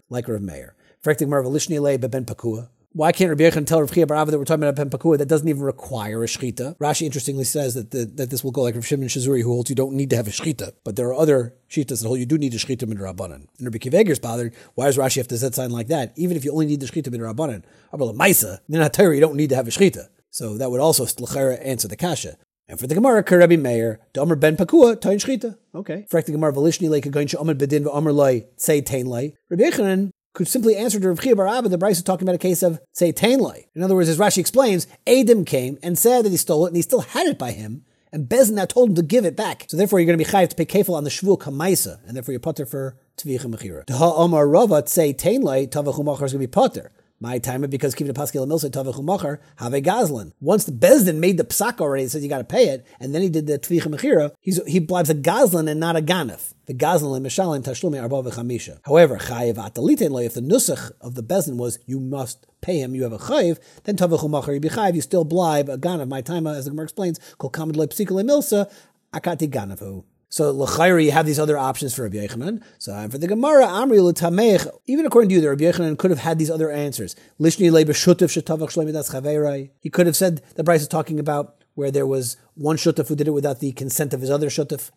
like 0.10 0.28
Rav 0.30 0.42
Meir. 0.42 0.74
Frektig 1.04 1.28
Marva 1.28 1.50
Lishni 1.50 1.82
Le 1.82 1.98
Ben 2.00 2.24
Pakua. 2.24 2.70
Why 2.96 3.12
can't 3.12 3.28
Rabbi 3.28 3.44
Yechon 3.44 3.68
tell 3.68 3.82
Rav 3.82 3.92
Chia 3.92 4.08
Barava 4.08 4.28
that 4.28 4.40
we're 4.40 4.46
talking 4.46 4.64
about 4.64 4.80
a 4.80 4.86
Ben 4.86 4.90
Pakua 4.90 5.18
that 5.18 5.26
doesn't 5.26 5.50
even 5.50 5.64
require 5.64 6.24
a 6.24 6.28
shchita? 6.28 6.78
Rashi 6.78 7.02
interestingly 7.02 7.44
says 7.44 7.74
that 7.74 7.92
the, 7.92 8.06
that 8.06 8.30
this 8.30 8.42
will 8.42 8.52
go 8.52 8.62
like 8.62 8.74
Rav 8.74 8.86
Shimon 8.86 9.10
Shazuri, 9.10 9.42
who 9.42 9.50
holds 9.50 9.70
you 9.70 9.76
don't 9.76 9.96
need 9.96 10.10
to 10.12 10.16
have 10.16 10.30
a 10.30 10.32
shchita, 10.32 10.72
but 10.86 10.96
there 10.96 11.10
are 11.10 11.14
other 11.14 11.54
shitas 11.70 12.02
that 12.02 12.08
hold 12.08 12.20
you 12.20 12.26
do 12.26 12.38
need 12.38 12.54
a 12.54 12.58
shchita 12.58 12.84
midrabanan. 12.84 13.48
And 13.58 13.64
Rabbi 13.64 13.80
Akiva 13.80 14.00
Eiger's 14.00 14.20
bothered. 14.20 14.56
Why 14.76 14.86
does 14.86 14.96
Rashi 14.96 15.18
have 15.18 15.28
to 15.28 15.38
set 15.38 15.56
sign 15.56 15.72
like 15.72 15.88
that? 15.88 16.14
Even 16.16 16.38
if 16.38 16.46
you 16.46 16.54
only 16.54 16.68
need 16.68 16.80
the 16.80 16.86
shechita 16.86 17.08
shchita 17.10 17.14
midrabanan, 17.14 17.64
Abel 17.94 18.14
Maisa, 18.14 18.60
Minatayr, 18.72 19.14
you 19.14 19.20
don't 19.20 19.36
need 19.36 19.50
to 19.50 19.58
have 19.58 19.68
a 19.68 19.72
shchita. 19.72 20.08
So 20.30 20.58
that 20.58 20.72
would 20.72 20.80
also 20.80 21.04
answer 21.04 21.90
the 21.90 21.98
kasha. 21.98 22.38
And 22.70 22.80
for 22.80 22.88
the 22.88 22.96
Gemara, 22.96 23.24
Karabi 23.24 23.60
Meir, 23.62 24.00
Domer 24.14 24.40
Ben 24.40 24.58
Pakua, 24.58 25.00
Tain 25.00 25.20
Shchita. 25.20 25.56
Okay. 25.76 26.08
For 26.10 26.22
the 26.22 26.32
Gemara, 26.32 26.52
Valishni 26.52 26.90
Lake, 26.90 27.04
Gain 27.12 27.28
Shomad 27.28 27.60
Bedin, 27.60 27.84
V'Omer 27.84 28.14
Loi, 28.14 28.46
Say 28.58 28.82
Tain 28.82 29.06
Loi. 29.06 29.34
Rabbi 29.50 29.64
Yechanan 29.64 30.12
could 30.36 30.48
simply 30.48 30.76
answer 30.76 31.00
to 31.00 31.08
Rav 31.08 31.22
Chia 31.22 31.36
Bar 31.36 31.48
Abba, 31.48 31.70
the 31.70 31.78
Braisa 31.78 31.92
is 31.92 32.04
talking 32.04 32.28
about 32.28 32.36
a 32.36 32.40
case 32.40 32.62
of, 32.62 32.80
say, 32.92 33.12
Tainlai. 33.12 33.66
In 33.74 33.82
other 33.82 33.96
words, 33.96 34.10
as 34.10 34.20
Rashi 34.20 34.38
explains, 34.38 34.86
Adam 35.08 35.46
came 35.46 35.80
and 35.82 35.98
said 35.98 36.26
that 36.26 36.30
he 36.30 36.38
stole 36.38 36.66
it 36.66 36.70
and 36.70 36.76
he 36.76 36.82
still 36.82 37.02
had 37.02 37.26
it 37.26 37.40
by 37.40 37.52
him, 37.52 37.86
and 38.12 38.30
Bezin 38.30 38.52
now 38.52 38.66
told 38.66 38.90
him 38.90 38.96
to 38.96 39.02
give 39.02 39.26
it 39.26 39.36
back. 39.36 39.66
So 39.70 39.78
therefore, 39.78 40.00
you're 40.00 40.06
going 40.06 40.20
to 40.20 40.24
be 40.24 40.30
chayiv 40.30 40.50
to 40.50 40.56
pay 40.56 40.66
kefil 40.66 40.96
on 40.96 41.06
the 41.06 41.10
shvul 41.10 41.40
kamaisa, 41.40 42.06
and 42.06 42.16
therefore 42.16 42.34
you're 42.34 42.40
potter 42.40 42.66
for 42.66 42.98
tvicha 43.18 43.46
mechira. 43.46 43.90
Ha'omar 43.90 44.48
rava 44.48 44.86
say 44.88 45.14
Tainlai, 45.14 45.70
tavachu 45.70 46.04
machar 46.04 46.26
is 46.26 46.34
going 46.34 46.42
to 46.42 46.48
be 46.48 46.48
potter. 46.48 46.92
My 47.22 47.40
time 47.40 47.62
because 47.62 47.96
Kivna 47.96 48.14
Pascal 48.14 48.46
Milsa 48.46 48.70
Tavach 48.70 49.02
Machar 49.02 49.40
have 49.56 49.74
a 49.74 49.82
Gazlan. 49.82 50.34
Once 50.42 50.66
the 50.66 50.74
Bezdin 50.74 51.16
made 51.16 51.38
the 51.38 51.46
psak 51.46 51.80
already, 51.80 52.04
and 52.04 52.12
said 52.12 52.22
you 52.22 52.28
got 52.28 52.40
to 52.40 52.44
pay 52.44 52.68
it, 52.68 52.86
and 53.00 53.16
then 53.16 53.22
he 53.22 53.30
did 53.30 53.48
the 53.48 53.58
Tvicha 53.58 53.84
Mechira, 53.84 54.34
he 54.42 54.82
blibes 54.82 55.10
a 55.10 55.16
Gazlan 55.16 55.70
and 55.70 55.80
not 55.80 55.96
a 55.96 56.02
Ganef. 56.02 56.54
The 56.66 56.74
Gazlan 56.74 57.16
and 57.16 57.26
Mishalim 57.26 57.64
Tashlumi 57.64 58.02
Arba 58.02 58.30
v'chamisha. 58.30 58.80
However, 58.84 59.18
Chayiv 59.18 59.56
Ataliten 59.56 60.26
if 60.26 60.34
the 60.34 60.42
Nusach 60.42 60.92
of 61.00 61.16
the 61.16 61.24
Bezdin 61.24 61.56
was 61.56 61.80
you 61.86 62.02
must 62.02 62.48
pay 62.60 62.80
him, 62.80 62.94
you 62.94 63.04
have 63.04 63.14
a 63.14 63.18
Chayiv, 63.18 63.60
then 63.86 63.96
Tavach 63.96 64.30
Machar 64.30 64.54
you 64.54 64.60
be 64.60 64.68
Chayiv, 64.68 64.96
you 64.96 65.02
still 65.02 65.26
blibe 65.26 65.70
a 65.70 65.78
Ganef. 65.78 66.10
My 66.10 66.20
time, 66.20 66.46
as 66.46 66.66
the 66.66 66.72
Gemara 66.72 66.84
explains, 66.84 67.20
called 67.38 67.54
Kamad 67.54 67.78
Le 67.78 67.88
Psikale 67.88 68.26
Milsa, 68.26 68.70
Akati 69.14 69.50
Ganefu. 69.50 70.04
So 70.30 70.52
l'chayri, 70.52 71.06
you 71.06 71.12
have 71.12 71.26
these 71.26 71.40
other 71.40 71.58
options 71.58 71.94
for 71.94 72.04
Rabbi 72.04 72.18
Yechanan. 72.18 72.62
So 72.78 73.08
for 73.10 73.18
the 73.18 73.28
Gemara, 73.28 73.68
Amri 73.68 74.02
l'tameich, 74.02 74.68
even 74.86 75.06
according 75.06 75.30
to 75.30 75.36
you, 75.36 75.42
the 75.42 75.50
Rabbi 75.50 75.64
Yechanan 75.64 75.98
could 75.98 76.12
have 76.12 76.20
had 76.20 76.40
these 76.40 76.50
other 76.50 76.72
answers. 76.72 77.16
Lishni 77.40 77.72
le 77.72 77.86
b'shutif 77.86 78.30
shetavach 78.30 78.74
shleimi 78.74 78.94
das 78.94 79.12
chaveirai. 79.12 79.70
He 79.80 79.90
could 79.90 80.08
have 80.08 80.16
said 80.16 80.42
the 80.56 80.64
Braisa 80.64 80.82
is 80.82 80.88
talking 80.88 81.20
about 81.20 81.62
where 81.76 81.92
there 81.92 82.08
was 82.08 82.38
one 82.54 82.78
shutaf 82.78 83.10
who 83.10 83.16
did 83.18 83.28
it 83.28 83.32
without 83.32 83.60
the 83.60 83.74
consent 83.74 84.14
of 84.14 84.22
his 84.22 84.30
other 84.30 84.48
shutaf. 84.48 84.92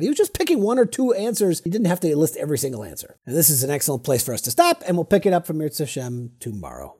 He 0.00 0.08
was 0.08 0.16
just 0.16 0.32
picking 0.32 0.62
one 0.62 0.78
or 0.78 0.86
two 0.86 1.12
answers. 1.12 1.60
He 1.62 1.70
didn't 1.70 1.88
have 1.88 1.98
to 2.00 2.16
list 2.16 2.36
every 2.36 2.56
single 2.56 2.84
answer. 2.84 3.16
And 3.26 3.36
this 3.36 3.50
is 3.50 3.64
an 3.64 3.70
excellent 3.70 4.04
place 4.04 4.24
for 4.24 4.32
us 4.32 4.40
to 4.42 4.52
stop, 4.52 4.84
and 4.86 4.96
we'll 4.96 5.04
pick 5.04 5.26
it 5.26 5.32
up 5.32 5.44
from 5.44 5.60
Hashem 5.60 6.32
tomorrow. 6.38 6.96